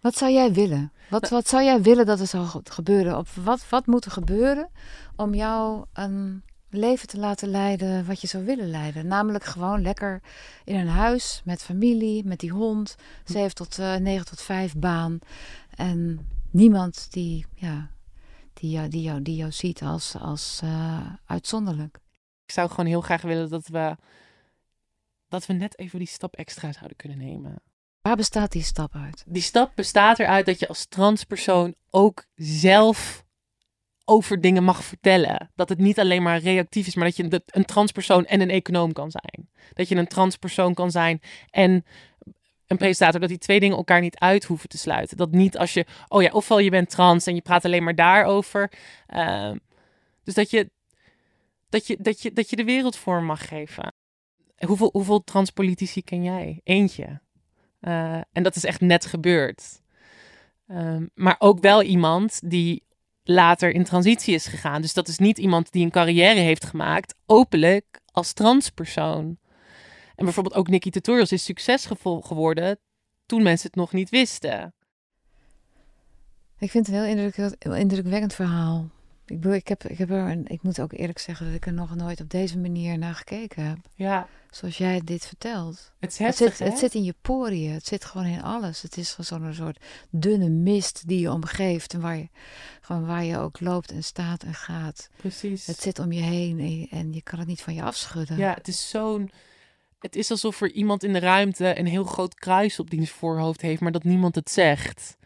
Wat 0.00 0.16
zou 0.16 0.32
jij 0.32 0.52
willen? 0.52 0.92
Wat, 1.08 1.22
nou- 1.22 1.34
wat 1.34 1.48
zou 1.48 1.64
jij 1.64 1.82
willen 1.82 2.06
dat 2.06 2.20
er 2.20 2.26
zou 2.26 2.46
gebeuren? 2.64 3.18
Of 3.18 3.34
wat, 3.34 3.68
wat 3.68 3.86
moet 3.86 4.04
er 4.04 4.10
gebeuren 4.10 4.70
om 5.16 5.34
jou 5.34 5.84
een 5.92 6.42
leven 6.70 7.08
te 7.08 7.18
laten 7.18 7.48
leiden 7.48 8.06
wat 8.06 8.20
je 8.20 8.26
zou 8.26 8.44
willen 8.44 8.70
leiden. 8.70 9.06
Namelijk 9.06 9.44
gewoon 9.44 9.82
lekker 9.82 10.22
in 10.64 10.74
een 10.74 10.88
huis 10.88 11.42
met 11.44 11.62
familie, 11.62 12.24
met 12.24 12.40
die 12.40 12.50
hond, 12.50 12.96
7 13.24 13.54
tot 13.54 13.78
uh, 13.78 13.94
eh, 13.94 14.00
9 14.00 14.26
tot 14.26 14.40
5 14.40 14.74
baan. 14.74 15.18
En 15.70 16.28
niemand 16.50 17.12
die, 17.12 17.46
ja, 17.54 17.90
die, 18.52 18.70
jou, 18.70 18.88
die, 18.88 19.02
jou, 19.02 19.22
die 19.22 19.36
jou 19.36 19.52
ziet 19.52 19.82
als, 19.82 20.16
als 20.16 20.60
uh, 20.64 21.06
uitzonderlijk. 21.26 21.98
Ik 22.44 22.52
zou 22.52 22.68
gewoon 22.68 22.86
heel 22.86 23.00
graag 23.00 23.22
willen 23.22 23.48
dat 23.48 23.66
we, 23.66 23.96
dat 25.28 25.46
we 25.46 25.52
net 25.52 25.78
even 25.78 25.98
die 25.98 26.08
stap 26.08 26.34
extra 26.34 26.72
zouden 26.72 26.96
kunnen 26.96 27.18
nemen. 27.18 27.62
Waar 28.00 28.16
bestaat 28.16 28.52
die 28.52 28.62
stap 28.62 28.94
uit? 28.94 29.24
Die 29.26 29.42
stap 29.42 29.72
bestaat 29.74 30.18
eruit 30.18 30.46
dat 30.46 30.58
je 30.58 30.68
als 30.68 30.86
transpersoon 30.86 31.74
ook 31.90 32.24
zelf 32.34 33.24
over 34.08 34.40
dingen 34.40 34.64
mag 34.64 34.84
vertellen. 34.84 35.50
Dat 35.54 35.68
het 35.68 35.78
niet 35.78 35.98
alleen 35.98 36.22
maar 36.22 36.38
reactief 36.38 36.86
is, 36.86 36.94
maar 36.94 37.04
dat 37.04 37.16
je 37.16 37.42
een 37.46 37.64
transpersoon 37.64 38.26
en 38.26 38.40
een 38.40 38.50
econoom 38.50 38.92
kan 38.92 39.10
zijn. 39.10 39.48
Dat 39.72 39.88
je 39.88 39.96
een 39.96 40.06
transpersoon 40.06 40.74
kan 40.74 40.90
zijn 40.90 41.20
en 41.50 41.84
een 42.66 42.76
presentator, 42.76 43.20
dat 43.20 43.28
die 43.28 43.38
twee 43.38 43.60
dingen 43.60 43.76
elkaar 43.76 44.00
niet 44.00 44.18
uit 44.18 44.44
hoeven 44.44 44.68
te 44.68 44.78
sluiten. 44.78 45.16
Dat 45.16 45.30
niet 45.30 45.58
als 45.58 45.74
je, 45.74 45.86
oh 46.08 46.22
ja, 46.22 46.30
ofwel 46.30 46.58
je 46.58 46.70
bent 46.70 46.90
trans 46.90 47.26
en 47.26 47.34
je 47.34 47.40
praat 47.40 47.64
alleen 47.64 47.84
maar 47.84 47.94
daarover. 47.94 48.72
Uh, 49.14 49.52
dus 50.24 50.34
dat 50.34 50.50
je, 50.50 50.70
dat, 51.68 51.86
je, 51.86 51.96
dat, 52.00 52.22
je, 52.22 52.32
dat 52.32 52.50
je 52.50 52.56
de 52.56 52.64
wereld 52.64 52.96
vorm 52.96 53.24
mag 53.24 53.48
geven. 53.48 53.92
Hoeveel, 54.66 54.88
hoeveel 54.92 55.24
transpolitici 55.24 56.02
ken 56.02 56.22
jij? 56.22 56.60
Eentje. 56.64 57.20
Uh, 57.80 58.20
en 58.32 58.42
dat 58.42 58.56
is 58.56 58.64
echt 58.64 58.80
net 58.80 59.06
gebeurd. 59.06 59.80
Uh, 60.68 60.96
maar 61.14 61.36
ook 61.38 61.60
wel 61.60 61.82
iemand 61.82 62.40
die 62.50 62.86
later 63.28 63.70
in 63.70 63.84
transitie 63.84 64.34
is 64.34 64.46
gegaan. 64.46 64.82
Dus 64.82 64.94
dat 64.94 65.08
is 65.08 65.18
niet 65.18 65.38
iemand 65.38 65.72
die 65.72 65.84
een 65.84 65.90
carrière 65.90 66.40
heeft 66.40 66.64
gemaakt, 66.64 67.14
openlijk 67.26 68.00
als 68.12 68.32
transpersoon. 68.32 69.38
En 70.14 70.24
bijvoorbeeld 70.24 70.54
ook 70.54 70.68
Nikki 70.68 70.90
Tutorials 70.90 71.32
is 71.32 71.44
succesvol 71.44 72.20
geworden 72.20 72.78
toen 73.26 73.42
mensen 73.42 73.66
het 73.66 73.76
nog 73.76 73.92
niet 73.92 74.10
wisten. 74.10 74.74
Ik 76.58 76.70
vind 76.70 76.86
het 76.86 76.96
een 76.96 77.52
heel 77.58 77.74
indrukwekkend 77.74 78.34
verhaal. 78.34 78.88
Ik, 79.30 79.40
bedoel, 79.40 79.54
ik, 79.54 79.68
heb, 79.68 79.84
ik, 79.84 79.98
heb 79.98 80.10
er, 80.10 80.50
ik 80.50 80.62
moet 80.62 80.80
ook 80.80 80.92
eerlijk 80.92 81.18
zeggen 81.18 81.46
dat 81.46 81.54
ik 81.54 81.66
er 81.66 81.72
nog 81.72 81.94
nooit 81.94 82.20
op 82.20 82.30
deze 82.30 82.58
manier 82.58 82.98
naar 82.98 83.14
gekeken 83.14 83.64
heb. 83.64 83.78
Ja. 83.94 84.28
Zoals 84.50 84.78
jij 84.78 85.00
dit 85.04 85.26
vertelt. 85.26 85.92
Het, 85.98 86.10
is 86.10 86.18
heftig, 86.18 86.46
het, 86.46 86.56
zit, 86.56 86.68
het 86.68 86.78
zit 86.78 86.94
in 86.94 87.04
je 87.04 87.14
poriën. 87.22 87.72
Het 87.72 87.86
zit 87.86 88.04
gewoon 88.04 88.26
in 88.26 88.42
alles. 88.42 88.82
Het 88.82 88.96
is 88.96 89.16
zo'n 89.20 89.54
soort 89.54 89.84
dunne 90.10 90.48
mist 90.48 91.08
die 91.08 91.20
je 91.20 91.32
omgeeft. 91.32 91.94
En 91.94 92.00
waar 92.00 92.16
je, 92.16 92.28
gewoon 92.80 93.06
waar 93.06 93.24
je 93.24 93.38
ook 93.38 93.60
loopt 93.60 93.92
en 93.92 94.04
staat 94.04 94.42
en 94.42 94.54
gaat. 94.54 95.08
Precies. 95.16 95.66
Het 95.66 95.80
zit 95.80 95.98
om 95.98 96.12
je 96.12 96.22
heen 96.22 96.58
en 96.58 96.80
je, 96.80 96.86
en 96.90 97.12
je 97.12 97.22
kan 97.22 97.38
het 97.38 97.48
niet 97.48 97.62
van 97.62 97.74
je 97.74 97.82
afschudden. 97.82 98.36
Ja, 98.36 98.54
het 98.54 98.68
is 98.68 98.88
zo'n... 98.90 99.30
Het 99.98 100.16
is 100.16 100.30
alsof 100.30 100.60
er 100.60 100.72
iemand 100.72 101.04
in 101.04 101.12
de 101.12 101.18
ruimte 101.18 101.78
een 101.78 101.86
heel 101.86 102.04
groot 102.04 102.34
kruis 102.34 102.78
op 102.78 102.90
diens 102.90 103.10
voorhoofd 103.10 103.60
heeft, 103.60 103.80
maar 103.80 103.92
dat 103.92 104.04
niemand 104.04 104.34
het 104.34 104.50
zegt. 104.50 105.16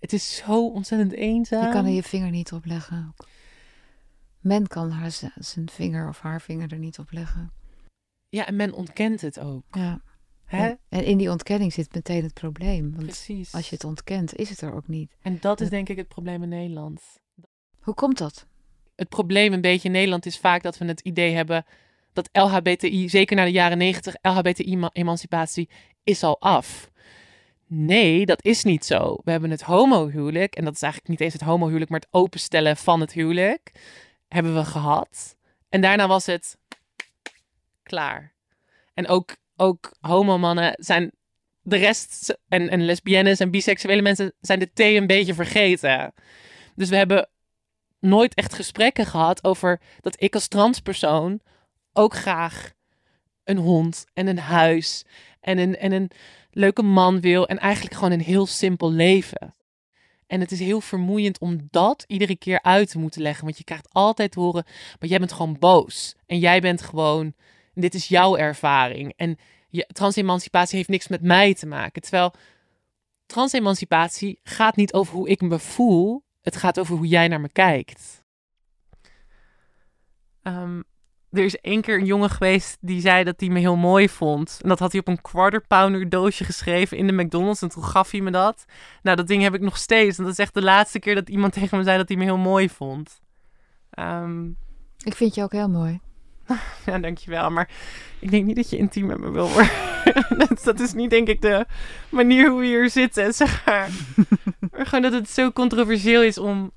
Het 0.00 0.12
is 0.12 0.36
zo 0.36 0.66
ontzettend 0.66 1.12
eenzaam. 1.12 1.66
Je 1.66 1.72
kan 1.72 1.84
er 1.84 1.92
je 1.92 2.02
vinger 2.02 2.30
niet 2.30 2.52
op 2.52 2.64
leggen. 2.64 3.14
Men 4.42 4.66
kan 4.66 4.90
haar 4.90 5.10
zijn 5.36 5.70
vinger 5.70 6.08
of 6.08 6.20
haar 6.20 6.40
vinger 6.40 6.72
er 6.72 6.78
niet 6.78 6.98
op 6.98 7.10
leggen. 7.10 7.52
Ja, 8.28 8.46
en 8.46 8.56
men 8.56 8.72
ontkent 8.72 9.20
het 9.20 9.40
ook. 9.40 9.64
Ja. 9.70 10.02
Hè? 10.44 10.72
En, 10.88 11.04
in 11.04 11.18
die 11.18 11.30
ontkenning 11.30 11.72
zit 11.72 11.94
meteen 11.94 12.22
het 12.22 12.34
probleem. 12.34 12.92
Want 12.92 13.04
Precies. 13.04 13.54
als 13.54 13.68
je 13.68 13.74
het 13.74 13.84
ontkent, 13.84 14.34
is 14.34 14.50
het 14.50 14.60
er 14.60 14.74
ook 14.74 14.88
niet. 14.88 15.16
En 15.22 15.38
dat 15.40 15.60
is 15.60 15.68
denk 15.68 15.88
ik 15.88 15.96
het 15.96 16.08
probleem 16.08 16.42
in 16.42 16.48
Nederland. 16.48 17.02
Hoe 17.80 17.94
komt 17.94 18.18
dat? 18.18 18.46
Het 18.94 19.08
probleem 19.08 19.52
een 19.52 19.60
beetje 19.60 19.88
in 19.88 19.94
Nederland 19.94 20.26
is 20.26 20.38
vaak 20.38 20.62
dat 20.62 20.78
we 20.78 20.84
het 20.84 21.00
idee 21.00 21.34
hebben 21.34 21.64
dat 22.12 22.28
LHBTI, 22.32 23.08
zeker 23.08 23.36
na 23.36 23.44
de 23.44 23.50
jaren 23.50 23.78
negentig, 23.78 24.14
LHBTI-emancipatie 24.20 25.68
is 26.04 26.22
al 26.22 26.40
af. 26.40 26.90
nee, 27.66 28.26
dat 28.26 28.44
is 28.44 28.64
niet 28.64 28.84
zo. 28.84 29.18
We 29.24 29.30
hebben 29.30 29.50
het 29.50 29.62
homohuwelijk, 29.62 30.56
en 30.56 30.64
dat 30.64 30.74
is 30.74 30.82
eigenlijk 30.82 31.12
niet 31.12 31.20
eens 31.20 31.32
het 31.32 31.42
homohuwelijk, 31.42 31.90
maar 31.90 32.00
het 32.00 32.12
openstellen 32.12 32.76
van 32.76 33.00
het 33.00 33.12
huwelijk, 33.12 33.72
hebben 34.32 34.54
we 34.54 34.64
gehad. 34.64 35.36
En 35.68 35.80
daarna 35.80 36.08
was 36.08 36.26
het 36.26 36.58
klaar. 37.82 38.34
En 38.94 39.08
ook, 39.08 39.36
ook 39.56 39.92
homomannen 40.00 40.74
zijn 40.78 41.12
de 41.62 41.76
rest, 41.76 42.38
en, 42.48 42.68
en 42.68 42.84
lesbiennes 42.84 43.38
en 43.38 43.50
biseksuele 43.50 44.02
mensen 44.02 44.32
zijn 44.40 44.58
de 44.58 44.72
thee 44.72 44.96
een 44.96 45.06
beetje 45.06 45.34
vergeten. 45.34 46.14
Dus 46.74 46.88
we 46.88 46.96
hebben 46.96 47.28
nooit 48.00 48.34
echt 48.34 48.54
gesprekken 48.54 49.06
gehad 49.06 49.44
over 49.44 49.80
dat 50.00 50.22
ik 50.22 50.34
als 50.34 50.48
transpersoon 50.48 51.40
ook 51.92 52.14
graag 52.14 52.72
een 53.44 53.56
hond 53.56 54.04
en 54.12 54.26
een 54.26 54.38
huis 54.38 55.04
en 55.40 55.58
een, 55.58 55.76
en 55.76 55.92
een 55.92 56.10
leuke 56.50 56.82
man 56.82 57.20
wil. 57.20 57.48
En 57.48 57.58
eigenlijk 57.58 57.94
gewoon 57.94 58.12
een 58.12 58.20
heel 58.20 58.46
simpel 58.46 58.92
leven. 58.92 59.54
En 60.32 60.40
het 60.40 60.52
is 60.52 60.58
heel 60.58 60.80
vermoeiend 60.80 61.38
om 61.38 61.68
dat 61.70 62.04
iedere 62.06 62.36
keer 62.36 62.62
uit 62.62 62.90
te 62.90 62.98
moeten 62.98 63.22
leggen. 63.22 63.44
Want 63.44 63.58
je 63.58 63.64
krijgt 63.64 63.88
altijd 63.92 64.32
te 64.32 64.40
horen, 64.40 64.64
maar 65.00 65.08
jij 65.08 65.18
bent 65.18 65.32
gewoon 65.32 65.58
boos. 65.58 66.14
En 66.26 66.38
jij 66.38 66.60
bent 66.60 66.82
gewoon, 66.82 67.34
dit 67.74 67.94
is 67.94 68.08
jouw 68.08 68.36
ervaring. 68.36 69.12
En 69.16 69.38
je, 69.68 69.86
transemancipatie 69.92 70.76
heeft 70.76 70.88
niks 70.88 71.08
met 71.08 71.22
mij 71.22 71.54
te 71.54 71.66
maken. 71.66 72.02
Terwijl 72.02 72.34
transemancipatie 73.26 74.40
gaat 74.42 74.76
niet 74.76 74.92
over 74.92 75.14
hoe 75.14 75.28
ik 75.28 75.40
me 75.40 75.58
voel. 75.58 76.24
Het 76.40 76.56
gaat 76.56 76.78
over 76.78 76.96
hoe 76.96 77.06
jij 77.06 77.28
naar 77.28 77.40
me 77.40 77.52
kijkt. 77.52 78.24
Um, 80.42 80.84
er 81.32 81.44
is 81.44 81.60
één 81.60 81.80
keer 81.80 81.98
een 81.98 82.04
jongen 82.04 82.30
geweest 82.30 82.78
die 82.80 83.00
zei 83.00 83.24
dat 83.24 83.40
hij 83.40 83.48
me 83.48 83.58
heel 83.58 83.76
mooi 83.76 84.08
vond. 84.08 84.58
En 84.62 84.68
dat 84.68 84.78
had 84.78 84.92
hij 84.92 85.00
op 85.00 85.08
een 85.08 85.20
quarter 85.20 85.66
pounder 85.66 86.08
doosje 86.08 86.44
geschreven 86.44 86.96
in 86.96 87.06
de 87.06 87.12
McDonald's. 87.12 87.62
En 87.62 87.68
toen 87.68 87.84
gaf 87.84 88.10
hij 88.10 88.20
me 88.20 88.30
dat. 88.30 88.64
Nou, 89.02 89.16
dat 89.16 89.26
ding 89.26 89.42
heb 89.42 89.54
ik 89.54 89.60
nog 89.60 89.76
steeds. 89.76 90.18
En 90.18 90.24
dat 90.24 90.32
is 90.32 90.38
echt 90.38 90.54
de 90.54 90.62
laatste 90.62 90.98
keer 90.98 91.14
dat 91.14 91.28
iemand 91.28 91.52
tegen 91.58 91.78
me 91.78 91.84
zei 91.84 91.96
dat 91.96 92.08
hij 92.08 92.16
me 92.16 92.24
heel 92.24 92.38
mooi 92.38 92.68
vond. 92.68 93.20
Ehm, 93.90 94.46
ik 95.04 95.14
vind 95.14 95.34
je 95.34 95.42
ook 95.42 95.52
heel 95.52 95.68
mooi. 95.68 96.00
ja, 96.86 96.98
dankjewel. 96.98 97.50
Maar 97.50 97.70
ik 98.18 98.30
denk 98.30 98.44
niet 98.46 98.56
dat 98.56 98.70
je 98.70 98.76
intiem 98.76 99.06
met 99.06 99.18
me 99.18 99.30
wil 99.30 99.48
worden. 99.48 99.70
dat, 100.48 100.64
dat, 100.64 100.80
is 100.80 100.92
niet, 100.92 101.10
denk 101.10 101.28
ik, 101.28 101.40
de 101.40 101.66
manier 102.08 102.50
hoe 102.50 102.60
we 102.60 102.66
hier 102.66 102.90
zitten. 102.90 103.32
Zeg 103.34 103.66
maar. 103.66 103.90
maar 104.70 104.86
gewoon 104.86 105.02
dat 105.02 105.12
het 105.12 105.30
zo 105.30 105.52
controversieel 105.52 106.22
is 106.22 106.38
om 106.38 106.72